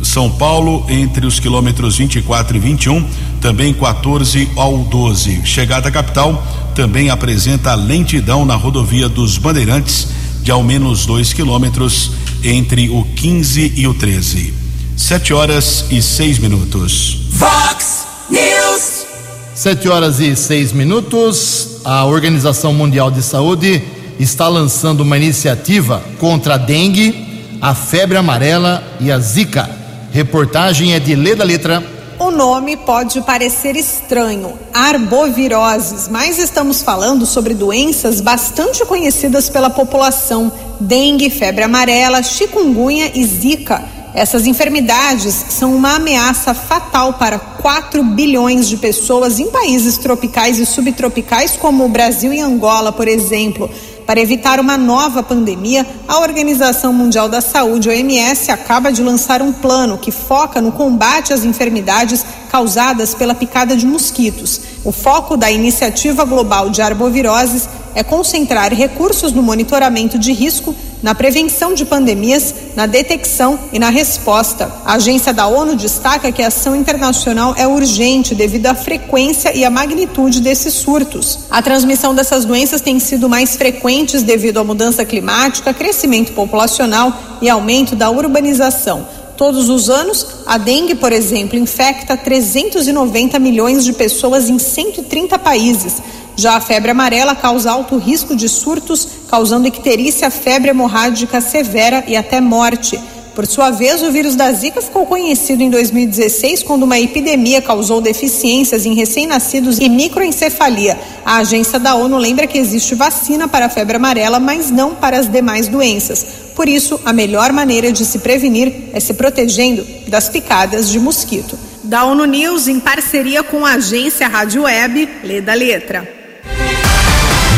são 0.09 0.31
Paulo, 0.31 0.87
entre 0.89 1.27
os 1.27 1.39
quilômetros 1.39 1.99
24 1.99 2.57
e 2.57 2.61
21, 2.61 3.07
também 3.43 3.75
14 3.75 4.49
ao 4.57 4.79
12. 4.79 5.43
Chegada 5.45 5.89
à 5.89 5.93
capital, 5.93 6.43
também 6.75 7.11
apresenta 7.11 7.75
lentidão 7.75 8.45
na 8.45 8.55
rodovia 8.55 9.09
dos 9.09 9.37
Bandeirantes, 9.37 10.09
de 10.43 10.51
ao 10.51 10.63
menos 10.63 11.05
2 11.05 11.35
quilômetros, 11.35 12.13
entre 12.43 12.89
o 12.89 13.05
15 13.05 13.75
e 13.77 13.87
o 13.87 13.93
13. 13.93 14.55
7 14.97 15.35
horas 15.35 15.85
e 15.91 16.01
6 16.01 16.39
minutos. 16.39 17.27
Vox 17.31 18.07
News. 18.31 19.07
7 19.55 19.89
horas 19.89 20.21
e 20.21 20.35
6 20.35 20.73
minutos. 20.73 21.81
A 21.85 22.07
Organização 22.07 22.73
Mundial 22.73 23.11
de 23.11 23.23
Saúde 23.23 23.83
está 24.19 24.49
lançando 24.49 25.03
uma 25.03 25.19
iniciativa 25.19 26.03
contra 26.19 26.55
a 26.55 26.59
dengue, 26.59 27.59
a 27.61 27.75
febre 27.75 28.17
amarela 28.17 28.83
e 29.01 29.13
a 29.13 29.19
zika 29.19 29.78
Reportagem 30.11 30.95
é 30.95 30.99
de 30.99 31.15
Leda 31.15 31.45
Letra. 31.45 31.85
O 32.19 32.31
nome 32.31 32.77
pode 32.77 33.21
parecer 33.21 33.77
estranho, 33.77 34.59
arboviroses, 34.73 36.09
mas 36.09 36.39
estamos 36.39 36.83
falando 36.83 37.25
sobre 37.25 37.55
doenças 37.55 38.21
bastante 38.21 38.85
conhecidas 38.87 39.49
pela 39.49 39.71
população: 39.71 40.51
dengue, 40.81 41.31
febre 41.31 41.63
amarela, 41.63 42.23
chikungunya 42.23 43.13
e 43.15 43.25
zika. 43.25 43.85
Essas 44.15 44.47
enfermidades 44.47 45.45
são 45.51 45.75
uma 45.75 45.97
ameaça 45.97 46.55
fatal 46.55 47.13
para 47.13 47.39
4 47.39 48.03
bilhões 48.03 48.69
de 48.69 48.79
pessoas 48.79 49.39
em 49.39 49.51
países 49.51 49.99
tropicais 49.99 50.59
e 50.59 50.67
subtropicais 50.67 51.55
como 51.57 51.85
o 51.85 51.89
Brasil 51.89 52.33
e 52.33 52.41
Angola, 52.41 52.91
por 52.91 53.07
exemplo. 53.07 53.71
Para 54.09 54.23
evitar 54.23 54.59
uma 54.59 54.79
nova 54.79 55.23
pandemia, 55.23 55.87
a 56.09 56.21
Organização 56.21 56.95
Mundial 56.95 57.29
da 57.29 57.43
Saúde, 57.43 57.91
OMS, 57.91 58.51
acaba 58.51 58.91
de 58.91 59.03
lançar 59.03 59.43
um 59.43 59.53
plano 59.53 59.99
que 59.99 60.11
foca 60.11 60.63
no 60.63 60.73
combate 60.73 61.35
às 61.35 61.45
enfermidades 61.45 62.25
causadas 62.49 63.15
pela 63.15 63.35
picada 63.35 63.77
de 63.77 63.87
mosquitos. 63.87 64.61
O 64.85 64.93
foco 64.93 65.37
da 65.37 65.51
Iniciativa 65.51 66.25
Global 66.25 66.71
de 66.71 66.81
Arboviroses 66.83 67.69
é 67.95 68.03
concentrar 68.03 68.73
recursos 68.73 69.33
no 69.33 69.43
monitoramento 69.43 70.19
de 70.19 70.33
risco, 70.33 70.75
na 71.03 71.15
prevenção 71.15 71.75
de 71.75 71.85
pandemias, 71.85 72.55
na 72.77 72.87
detecção 72.87 73.59
e 73.73 73.79
na 73.79 73.91
resposta. 73.91 74.73
A 74.85 74.95
agência 74.95 75.33
da 75.33 75.47
ONU 75.47 75.77
destaca 75.77 76.31
que 76.31 76.43
a 76.43 76.49
ação 76.49 76.75
internacional 76.75 77.55
é 77.57 77.67
urgente 77.67 78.35
devido 78.35 78.67
à 78.67 78.75
frequência 78.75 79.57
e 79.57 79.65
à 79.65 79.71
magnitude 79.71 80.41
desses 80.41 80.75
surtos. 80.75 81.41
A 81.51 81.63
transmissão 81.63 82.15
dessas 82.15 82.45
doenças 82.45 82.81
tem 82.81 82.99
sido 82.99 83.29
mais 83.29 83.57
frequente 83.57 84.19
devido 84.21 84.59
à 84.59 84.65
mudança 84.65 85.05
climática, 85.05 85.75
crescimento 85.75 86.33
populacional 86.33 87.13
e 87.41 87.49
aumento 87.49 87.95
da 87.95 88.11
urbanização. 88.11 89.18
Todos 89.39 89.69
os 89.69 89.89
anos, 89.89 90.27
a 90.45 90.59
dengue, 90.59 90.97
por 90.97 91.13
exemplo, 91.13 91.57
infecta 91.57 92.17
390 92.17 93.39
milhões 93.39 93.85
de 93.85 93.93
pessoas 93.93 94.51
em 94.51 94.59
130 94.59 95.39
países. 95.39 96.03
Já 96.35 96.57
a 96.57 96.61
febre 96.61 96.91
amarela 96.91 97.37
causa 97.37 97.71
alto 97.71 97.97
risco 97.99 98.35
de 98.35 98.49
surtos, 98.49 99.07
causando 99.31 99.69
icterícia, 99.69 100.29
febre 100.29 100.71
hemorrágica 100.71 101.41
severa 101.41 102.03
e 102.09 102.17
até 102.17 102.41
morte. 102.41 102.99
Por 103.39 103.47
sua 103.47 103.71
vez, 103.71 104.03
o 104.03 104.11
vírus 104.11 104.35
da 104.35 104.51
Zika 104.51 104.83
ficou 104.83 105.07
conhecido 105.07 105.63
em 105.63 105.71
2016 105.71 106.65
quando 106.65 106.83
uma 106.83 106.99
epidemia 106.99 107.63
causou 107.63 108.01
deficiências 108.01 108.85
em 108.85 108.95
recém-nascidos 108.95 109.79
e 109.79 109.89
microencefalia. 109.89 110.99
A 111.25 111.37
agência 111.37 111.79
da 111.79 111.95
ONU 111.95 112.19
lembra 112.19 112.49
que 112.49 112.59
existe 112.59 112.97
vacina 112.97 113.47
para 113.47 113.67
a 113.67 113.69
febre 113.69 113.95
amarela, 113.95 114.41
mas 114.41 114.73
não 114.73 114.93
para 114.93 115.21
as 115.21 115.31
demais 115.31 115.69
doenças. 115.69 116.27
Por 116.57 116.69
isso, 116.69 117.01
a 117.05 117.13
melhor 117.13 117.53
maneira 117.53 117.93
de 117.93 118.05
se 118.05 118.19
prevenir 118.19 118.91
é 118.93 118.99
se 118.99 119.15
protegendo 119.15 119.87
das 120.09 120.29
picadas 120.29 120.91
de 120.91 120.99
mosquito. 120.99 121.57
Da 121.85 122.03
ONU 122.07 122.25
News, 122.25 122.67
em 122.67 122.81
parceria 122.81 123.45
com 123.45 123.65
a 123.65 123.75
agência 123.75 124.27
Rádio 124.27 124.65
Web, 124.65 125.09
lê 125.23 125.41
da 125.41 125.55
letra. 125.55 126.13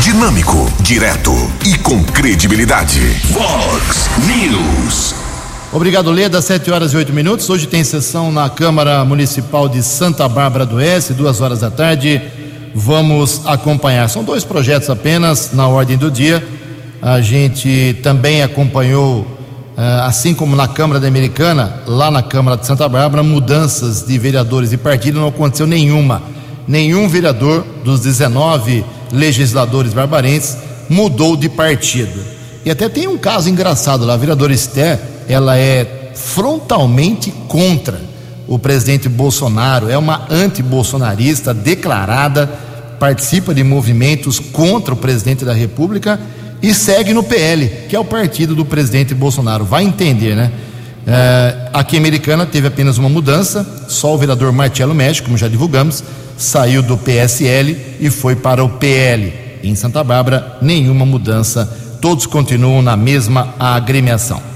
Dinâmico, 0.03 0.57
direto 0.81 1.31
e 1.65 1.75
com 1.79 2.03
credibilidade. 2.03 2.99
Vox 3.31 4.07
News. 4.27 5.10
Obrigado, 5.73 6.11
Leda. 6.11 6.41
7 6.41 6.69
horas 6.69 6.91
e 6.91 6.97
8 6.97 7.13
minutos. 7.13 7.49
Hoje 7.49 7.65
tem 7.65 7.81
sessão 7.81 8.29
na 8.29 8.49
Câmara 8.49 9.05
Municipal 9.05 9.69
de 9.69 9.81
Santa 9.81 10.27
Bárbara 10.27 10.65
do 10.65 10.75
Oeste, 10.75 11.13
duas 11.13 11.39
horas 11.39 11.61
da 11.61 11.71
tarde. 11.71 12.21
Vamos 12.75 13.43
acompanhar. 13.45 14.09
São 14.09 14.21
dois 14.21 14.43
projetos 14.43 14.89
apenas 14.89 15.51
na 15.53 15.69
ordem 15.69 15.97
do 15.97 16.11
dia. 16.11 16.45
A 17.01 17.21
gente 17.21 17.97
também 18.03 18.43
acompanhou, 18.43 19.25
assim 20.03 20.33
como 20.33 20.57
na 20.57 20.67
Câmara 20.67 20.99
da 20.99 21.07
Americana, 21.07 21.81
lá 21.87 22.11
na 22.11 22.21
Câmara 22.21 22.57
de 22.57 22.67
Santa 22.67 22.89
Bárbara, 22.89 23.23
mudanças 23.23 24.05
de 24.05 24.17
vereadores 24.17 24.71
de 24.71 24.77
partido. 24.77 25.21
Não 25.21 25.29
aconteceu 25.29 25.65
nenhuma. 25.65 26.21
Nenhum 26.67 27.07
vereador 27.07 27.65
dos 27.85 28.01
19 28.01 28.83
legisladores 29.09 29.93
barbarenses 29.93 30.57
mudou 30.89 31.37
de 31.37 31.47
partido. 31.47 32.19
E 32.65 32.69
até 32.69 32.89
tem 32.89 33.07
um 33.07 33.17
caso 33.17 33.49
engraçado 33.49 34.05
lá, 34.05 34.15
a 34.15 34.17
vereadora 34.17 34.51
Esther 34.51 34.99
ela 35.31 35.57
é 35.57 36.11
frontalmente 36.13 37.31
contra 37.47 38.01
o 38.47 38.59
presidente 38.59 39.07
Bolsonaro, 39.07 39.89
é 39.89 39.97
uma 39.97 40.27
anti-bolsonarista 40.29 41.53
declarada, 41.53 42.47
participa 42.99 43.53
de 43.53 43.63
movimentos 43.63 44.39
contra 44.39 44.93
o 44.93 44.97
presidente 44.97 45.45
da 45.45 45.53
República 45.53 46.19
e 46.61 46.73
segue 46.73 47.13
no 47.13 47.23
PL, 47.23 47.67
que 47.87 47.95
é 47.95 47.99
o 47.99 48.03
partido 48.03 48.53
do 48.53 48.65
presidente 48.65 49.13
Bolsonaro. 49.15 49.63
Vai 49.63 49.83
entender, 49.83 50.35
né? 50.35 50.51
É, 51.07 51.69
aqui 51.73 51.95
em 51.95 51.99
Americana 51.99 52.45
teve 52.45 52.67
apenas 52.67 52.97
uma 52.97 53.09
mudança, 53.09 53.85
só 53.87 54.13
o 54.13 54.17
vereador 54.17 54.51
Marcelo 54.51 54.93
México, 54.93 55.27
como 55.27 55.37
já 55.37 55.47
divulgamos, 55.47 56.03
saiu 56.37 56.83
do 56.83 56.97
PSL 56.97 57.77
e 58.01 58.09
foi 58.09 58.35
para 58.35 58.63
o 58.63 58.69
PL. 58.69 59.33
Em 59.63 59.75
Santa 59.75 60.03
Bárbara, 60.03 60.57
nenhuma 60.61 61.05
mudança, 61.05 61.65
todos 62.01 62.25
continuam 62.25 62.81
na 62.81 62.97
mesma 62.97 63.55
agremiação. 63.57 64.51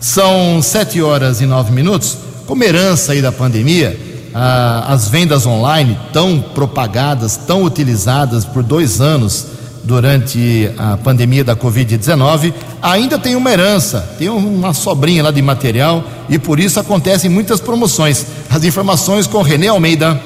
São 0.00 0.62
sete 0.62 1.02
horas 1.02 1.40
e 1.40 1.46
nove 1.46 1.72
minutos. 1.72 2.16
Como 2.46 2.62
herança 2.62 3.12
aí 3.12 3.20
da 3.20 3.32
pandemia, 3.32 3.98
ah, 4.34 4.86
as 4.88 5.08
vendas 5.08 5.44
online 5.44 5.98
tão 6.12 6.40
propagadas, 6.40 7.36
tão 7.36 7.64
utilizadas 7.64 8.44
por 8.44 8.62
dois 8.62 9.00
anos 9.00 9.46
durante 9.82 10.70
a 10.76 10.96
pandemia 10.98 11.42
da 11.42 11.56
Covid-19, 11.56 12.52
ainda 12.80 13.18
tem 13.18 13.34
uma 13.34 13.50
herança, 13.50 14.00
tem 14.18 14.28
uma 14.28 14.74
sobrinha 14.74 15.22
lá 15.22 15.30
de 15.30 15.40
material 15.40 16.04
e 16.28 16.38
por 16.38 16.60
isso 16.60 16.78
acontecem 16.78 17.30
muitas 17.30 17.60
promoções. 17.60 18.26
As 18.50 18.64
informações 18.64 19.26
com 19.26 19.42
Renê 19.42 19.68
Almeida. 19.68 20.20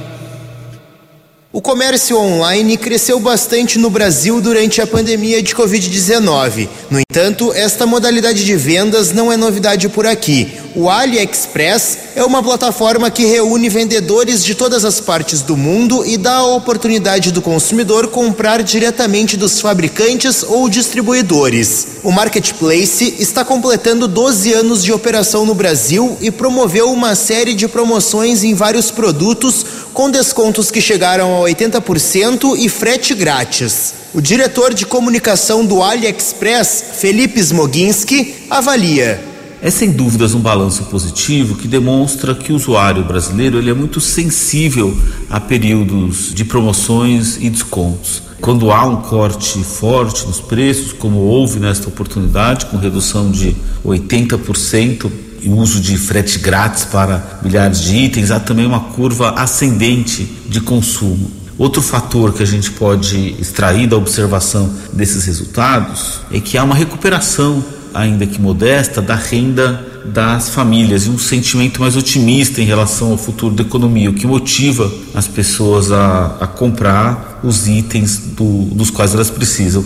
O 1.54 1.60
comércio 1.60 2.18
online 2.18 2.78
cresceu 2.78 3.20
bastante 3.20 3.78
no 3.78 3.90
Brasil 3.90 4.40
durante 4.40 4.80
a 4.80 4.86
pandemia 4.86 5.42
de 5.42 5.54
Covid-19. 5.54 6.66
No 6.90 6.98
entanto, 6.98 7.52
esta 7.52 7.84
modalidade 7.84 8.42
de 8.42 8.56
vendas 8.56 9.12
não 9.12 9.30
é 9.30 9.36
novidade 9.36 9.86
por 9.90 10.06
aqui. 10.06 10.50
O 10.74 10.88
AliExpress 10.88 11.98
é 12.16 12.24
uma 12.24 12.42
plataforma 12.42 13.10
que 13.10 13.26
reúne 13.26 13.68
vendedores 13.68 14.42
de 14.42 14.54
todas 14.54 14.86
as 14.86 15.00
partes 15.00 15.42
do 15.42 15.54
mundo 15.54 16.02
e 16.06 16.16
dá 16.16 16.36
a 16.36 16.46
oportunidade 16.46 17.30
do 17.30 17.42
consumidor 17.42 18.08
comprar 18.08 18.62
diretamente 18.62 19.36
dos 19.36 19.60
fabricantes 19.60 20.42
ou 20.42 20.70
distribuidores. 20.70 21.88
O 22.02 22.10
marketplace 22.10 23.16
está 23.18 23.44
completando 23.44 24.08
12 24.08 24.50
anos 24.54 24.82
de 24.82 24.92
operação 24.94 25.44
no 25.44 25.54
Brasil 25.54 26.16
e 26.22 26.30
promoveu 26.30 26.90
uma 26.90 27.14
série 27.14 27.52
de 27.52 27.68
promoções 27.68 28.42
em 28.42 28.54
vários 28.54 28.90
produtos 28.90 29.66
com 29.92 30.10
descontos 30.10 30.70
que 30.70 30.80
chegaram 30.80 31.36
a 31.36 31.48
80% 31.48 32.56
e 32.56 32.70
frete 32.70 33.14
grátis. 33.14 33.92
O 34.14 34.22
diretor 34.22 34.72
de 34.72 34.86
comunicação 34.86 35.66
do 35.66 35.82
AliExpress, 35.82 36.84
Felipe 36.94 37.40
Smoginski, 37.40 38.46
avalia 38.48 39.31
é 39.62 39.70
sem 39.70 39.92
dúvidas 39.92 40.34
um 40.34 40.40
balanço 40.40 40.82
positivo 40.86 41.54
que 41.54 41.68
demonstra 41.68 42.34
que 42.34 42.52
o 42.52 42.56
usuário 42.56 43.04
brasileiro 43.04 43.58
ele 43.58 43.70
é 43.70 43.74
muito 43.74 44.00
sensível 44.00 44.92
a 45.30 45.38
períodos 45.38 46.34
de 46.34 46.44
promoções 46.44 47.36
e 47.40 47.48
descontos. 47.48 48.24
Quando 48.40 48.72
há 48.72 48.84
um 48.84 48.96
corte 48.96 49.62
forte 49.62 50.26
nos 50.26 50.40
preços, 50.40 50.92
como 50.92 51.18
houve 51.18 51.60
nesta 51.60 51.86
oportunidade, 51.86 52.66
com 52.66 52.76
redução 52.76 53.30
de 53.30 53.54
80% 53.84 55.08
e 55.40 55.48
uso 55.48 55.80
de 55.80 55.96
frete 55.96 56.40
grátis 56.40 56.84
para 56.84 57.38
milhares 57.40 57.80
de 57.80 57.94
itens, 57.94 58.32
há 58.32 58.40
também 58.40 58.66
uma 58.66 58.80
curva 58.80 59.30
ascendente 59.30 60.24
de 60.48 60.60
consumo. 60.60 61.30
Outro 61.56 61.80
fator 61.80 62.32
que 62.32 62.42
a 62.42 62.46
gente 62.46 62.72
pode 62.72 63.36
extrair 63.38 63.86
da 63.86 63.96
observação 63.96 64.68
desses 64.92 65.24
resultados 65.24 66.20
é 66.32 66.40
que 66.40 66.58
há 66.58 66.64
uma 66.64 66.74
recuperação 66.74 67.62
ainda 67.94 68.26
que 68.26 68.40
modesta, 68.40 69.00
da 69.00 69.14
renda 69.14 69.92
das 70.04 70.48
famílias 70.48 71.06
e 71.06 71.10
um 71.10 71.18
sentimento 71.18 71.80
mais 71.80 71.96
otimista 71.96 72.60
em 72.60 72.64
relação 72.64 73.12
ao 73.12 73.18
futuro 73.18 73.54
da 73.54 73.62
economia, 73.62 74.10
o 74.10 74.14
que 74.14 74.26
motiva 74.26 74.92
as 75.14 75.28
pessoas 75.28 75.92
a, 75.92 76.36
a 76.40 76.46
comprar 76.46 77.40
os 77.44 77.68
itens 77.68 78.18
do, 78.18 78.64
dos 78.64 78.90
quais 78.90 79.14
elas 79.14 79.30
precisam. 79.30 79.84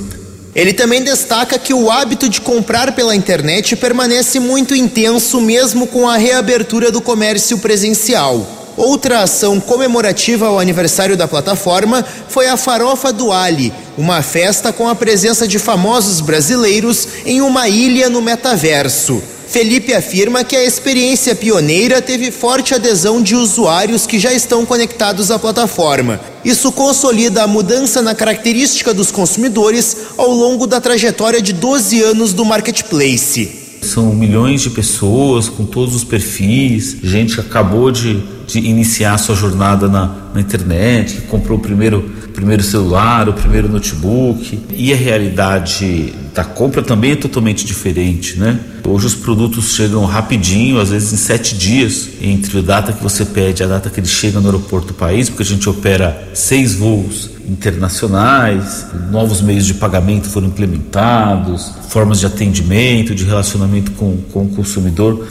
Ele 0.55 0.73
também 0.73 1.05
destaca 1.05 1.59
que 1.59 1.75
o 1.75 1.91
hábito 1.91 2.31
de 2.31 2.41
comprar 2.41 2.93
pela 2.93 3.15
internet 3.15 3.77
permanece 3.77 4.41
muito 4.41 4.75
intenso 4.75 5.39
mesmo 5.39 5.87
com 5.87 6.09
a 6.09 6.17
reabertura 6.17 6.91
do 6.91 7.03
comércio 7.03 7.59
presencial. 7.59 8.56
Outra 8.77 9.23
ação 9.23 9.59
comemorativa 9.59 10.47
ao 10.47 10.59
aniversário 10.59 11.17
da 11.17 11.27
plataforma 11.27 12.05
foi 12.29 12.47
a 12.47 12.57
Farofa 12.57 13.13
do 13.13 13.33
Ali, 13.33 13.73
uma 13.97 14.21
festa 14.21 14.73
com 14.73 14.89
a 14.89 14.95
presença 14.95 15.49
de 15.49 15.59
famosos 15.59 16.21
brasileiros 16.21 17.09
em 17.25 17.41
uma 17.41 17.69
ilha 17.69 18.11
no 18.11 18.21
metaverso. 18.21 19.23
Felipe 19.49 19.95
afirma 19.95 20.45
que 20.45 20.57
a 20.57 20.65
experiência 20.65 21.35
pioneira 21.35 22.03
teve 22.03 22.31
forte 22.31 22.75
adesão 22.75 23.23
de 23.23 23.35
usuários 23.35 24.07
que 24.07 24.19
já 24.19 24.33
estão 24.33 24.67
conectados 24.67 25.31
à 25.31 25.39
plataforma. 25.39 26.21
Isso 26.45 26.71
consolida 26.73 27.45
a 27.45 27.47
mudança 27.47 28.03
na 28.03 28.15
característica 28.15 28.93
dos 28.93 29.11
consumidores 29.11 29.97
ao 30.19 30.31
longo 30.31 30.67
da 30.67 30.81
trajetória 30.81 31.41
de 31.41 31.53
12 31.53 32.03
anos 32.03 32.33
do 32.33 32.45
marketplace. 32.45 33.65
São 33.83 34.13
milhões 34.13 34.63
de 34.63 34.71
pessoas 34.71 35.49
com 35.49 35.65
todos 35.65 35.95
os 35.95 36.03
perfis, 36.03 36.97
gente 37.03 37.37
que 37.37 37.41
acabou 37.41 37.93
de, 37.93 38.23
de 38.47 38.61
iniciar 38.61 39.19
sua 39.19 39.35
jornada 39.35 39.89
na, 39.89 40.15
na 40.35 40.41
internet, 40.41 41.17
que 41.17 41.23
comprou 41.23 41.59
o 41.59 41.61
primeiro, 41.61 42.03
primeiro 42.35 42.63
celular, 42.63 43.29
o 43.29 43.33
primeiro 43.33 43.69
notebook. 43.69 44.61
E 44.73 44.93
a 44.93 44.97
realidade 44.97 46.15
da 46.35 46.45
compra 46.45 46.83
também 46.83 47.13
é 47.13 47.17
totalmente 47.17 47.65
diferente, 47.65 48.39
né? 48.39 48.61
Hoje 48.87 49.07
os 49.07 49.15
produtos 49.15 49.75
chegam 49.75 50.05
rapidinho, 50.05 50.79
às 50.79 50.91
vezes 50.91 51.13
em 51.13 51.17
sete 51.17 51.57
dias, 51.57 52.09
entre 52.21 52.59
a 52.59 52.63
data 52.63 52.93
que 52.93 53.03
você 53.03 53.25
pede 53.25 53.63
e 53.63 53.65
a 53.65 53.67
data 53.67 53.91
que 53.91 53.99
ele 53.99 54.07
chega 54.07 54.39
no 54.39 54.47
aeroporto 54.47 54.89
do 54.89 54.95
país, 54.95 55.29
porque 55.29 55.43
a 55.43 55.47
gente 55.47 55.69
opera 55.69 56.31
seis 56.35 56.75
voos 56.75 57.31
internacionais, 57.49 58.87
novos 59.11 59.41
meios 59.41 59.67
de 59.67 59.75
pagamento 59.75 60.29
foram 60.29 60.49
implementados, 60.49 61.73
formas 61.89 62.21
de 62.21 62.27
atendimento, 62.27 63.15
de 63.15 63.25
relacionamento 63.25 63.93
com, 63.93 64.19
com 64.33 64.45
o 64.45 64.49
consumidor. 64.49 65.27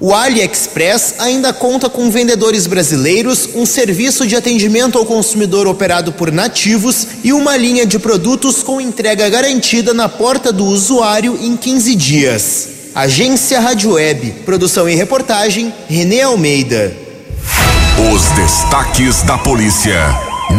O 0.00 0.14
AliExpress 0.14 1.16
ainda 1.18 1.52
conta 1.52 1.90
com 1.90 2.08
vendedores 2.08 2.68
brasileiros, 2.68 3.48
um 3.54 3.66
serviço 3.66 4.24
de 4.24 4.36
atendimento 4.36 4.96
ao 4.96 5.04
consumidor 5.04 5.66
operado 5.66 6.12
por 6.12 6.30
nativos 6.30 7.06
e 7.24 7.32
uma 7.32 7.56
linha 7.56 7.84
de 7.84 7.98
produtos 7.98 8.62
com 8.62 8.80
entrega 8.80 9.28
garantida 9.28 9.92
na 9.92 10.08
porta 10.08 10.52
do 10.52 10.64
usuário 10.64 11.36
em 11.42 11.56
15 11.56 11.94
dias. 11.96 12.68
Agência 12.94 13.58
Rádio 13.58 13.92
Web, 13.94 14.42
produção 14.44 14.88
e 14.88 14.94
reportagem, 14.94 15.74
Renê 15.88 16.22
Almeida. 16.22 16.96
Os 18.14 18.22
destaques 18.36 19.22
da 19.22 19.36
polícia 19.36 19.98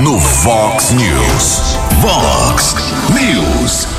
no 0.03 0.19
Vox 0.19 0.91
News. 0.91 1.77
Vox 2.01 2.75
News. 3.13 3.98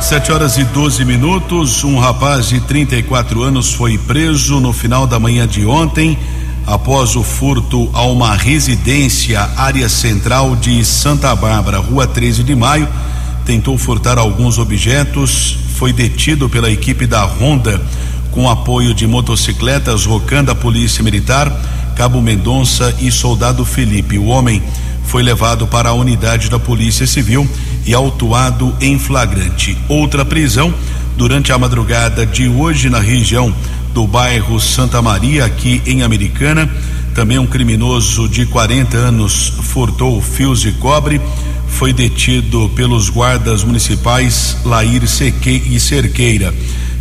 Sete 0.00 0.30
horas 0.30 0.56
e 0.56 0.64
12 0.64 1.04
minutos. 1.04 1.82
Um 1.82 1.98
rapaz 1.98 2.48
de 2.48 2.60
34 2.60 3.42
anos 3.42 3.74
foi 3.74 3.98
preso 3.98 4.60
no 4.60 4.72
final 4.72 5.06
da 5.06 5.18
manhã 5.18 5.46
de 5.46 5.66
ontem, 5.66 6.16
após 6.66 7.16
o 7.16 7.22
furto 7.22 7.90
a 7.92 8.04
uma 8.04 8.34
residência, 8.34 9.40
área 9.56 9.88
central 9.88 10.54
de 10.54 10.82
Santa 10.84 11.34
Bárbara, 11.34 11.78
rua 11.78 12.06
13 12.06 12.44
de 12.44 12.54
maio. 12.54 12.88
Tentou 13.44 13.76
furtar 13.76 14.18
alguns 14.18 14.56
objetos, 14.56 15.58
foi 15.74 15.92
detido 15.92 16.48
pela 16.48 16.70
equipe 16.70 17.04
da 17.04 17.22
Ronda, 17.22 17.80
com 18.30 18.48
apoio 18.48 18.94
de 18.94 19.06
motocicletas 19.06 20.06
Rocanda 20.06 20.54
Polícia 20.54 21.02
Militar, 21.02 21.52
Cabo 21.96 22.22
Mendonça 22.22 22.94
e 23.00 23.10
Soldado 23.10 23.64
Felipe. 23.64 24.16
O 24.16 24.26
homem 24.26 24.62
foi 25.04 25.22
levado 25.22 25.66
para 25.66 25.88
a 25.88 25.94
unidade 25.94 26.48
da 26.48 26.58
Polícia 26.58 27.06
Civil 27.06 27.48
e 27.88 27.94
autuado 27.94 28.76
em 28.82 28.98
flagrante. 28.98 29.74
Outra 29.88 30.22
prisão 30.22 30.74
durante 31.16 31.52
a 31.52 31.58
madrugada 31.58 32.26
de 32.26 32.46
hoje 32.46 32.90
na 32.90 33.00
região 33.00 33.52
do 33.94 34.06
bairro 34.06 34.60
Santa 34.60 35.00
Maria, 35.00 35.46
aqui 35.46 35.80
em 35.86 36.02
Americana. 36.02 36.70
Também 37.14 37.38
um 37.38 37.46
criminoso 37.46 38.28
de 38.28 38.44
40 38.44 38.94
anos 38.94 39.54
furtou 39.62 40.20
fios 40.20 40.60
de 40.60 40.72
cobre, 40.72 41.18
foi 41.66 41.94
detido 41.94 42.70
pelos 42.76 43.08
guardas 43.08 43.64
municipais 43.64 44.58
Lair 44.66 45.08
Seque 45.08 45.62
e 45.70 45.80
Cerqueira. 45.80 46.54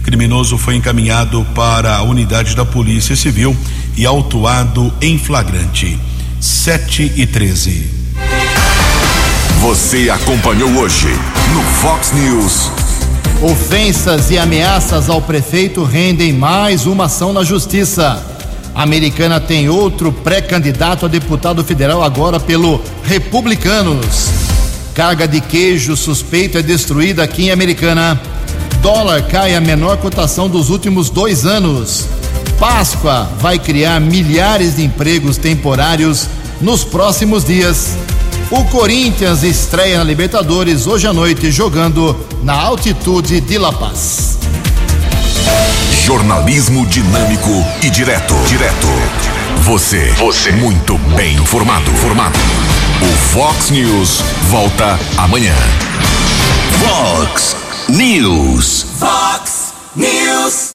Criminoso 0.03 0.57
foi 0.57 0.75
encaminhado 0.75 1.45
para 1.53 1.97
a 1.97 2.01
unidade 2.01 2.55
da 2.55 2.63
Polícia 2.63 3.15
Civil 3.17 3.53
e 3.97 4.05
autuado 4.05 4.93
em 5.01 5.19
flagrante. 5.19 5.99
7 6.39 7.11
e 7.17 7.25
13. 7.25 8.06
Você 9.67 10.09
acompanhou 10.09 10.69
hoje 10.77 11.09
no 11.53 11.61
Fox 11.61 12.13
News. 12.13 12.71
Ofensas 13.41 14.31
e 14.31 14.37
ameaças 14.37 15.09
ao 15.09 15.21
prefeito 15.21 15.83
rendem 15.83 16.31
mais 16.31 16.85
uma 16.85 17.03
ação 17.03 17.33
na 17.33 17.43
justiça. 17.43 18.25
A 18.73 18.83
americana 18.83 19.41
tem 19.41 19.67
outro 19.67 20.09
pré-candidato 20.09 21.05
a 21.05 21.09
deputado 21.09 21.65
federal 21.65 22.01
agora 22.01 22.39
pelo 22.39 22.81
Republicanos. 23.03 24.29
Carga 24.93 25.27
de 25.27 25.41
queijo 25.41 25.97
suspeito 25.97 26.57
é 26.57 26.61
destruída 26.61 27.21
aqui 27.21 27.47
em 27.47 27.51
Americana. 27.51 28.17
Dólar 28.81 29.23
cai 29.23 29.53
a 29.53 29.59
menor 29.59 29.97
cotação 29.97 30.47
dos 30.47 30.69
últimos 30.69 31.09
dois 31.09 31.45
anos. 31.45 32.05
Páscoa 32.57 33.29
vai 33.41 33.59
criar 33.59 33.99
milhares 33.99 34.77
de 34.77 34.85
empregos 34.85 35.35
temporários 35.35 36.29
nos 36.61 36.85
próximos 36.85 37.43
dias. 37.43 37.97
O 38.49 38.63
Corinthians 38.65 39.43
estreia 39.43 39.97
na 39.97 40.05
Libertadores 40.05 40.87
hoje 40.87 41.05
à 41.05 41.11
noite 41.11 41.51
jogando 41.51 42.15
na 42.43 42.53
altitude 42.53 43.41
de 43.41 43.57
La 43.57 43.73
Paz. 43.73 44.37
Jornalismo 46.05 46.85
dinâmico 46.85 47.51
e 47.83 47.89
direto. 47.89 48.33
Direto. 48.47 48.87
Você. 49.63 50.13
Você. 50.13 50.53
Muito 50.53 50.97
bem 51.17 51.35
informado. 51.35 51.91
Formado. 51.95 52.39
O 53.01 53.17
Fox 53.33 53.69
News 53.69 54.21
volta 54.49 54.97
amanhã. 55.17 55.55
Fox 56.79 57.53
News. 57.89 58.85
Fox 58.97 59.73
News. 59.93 60.65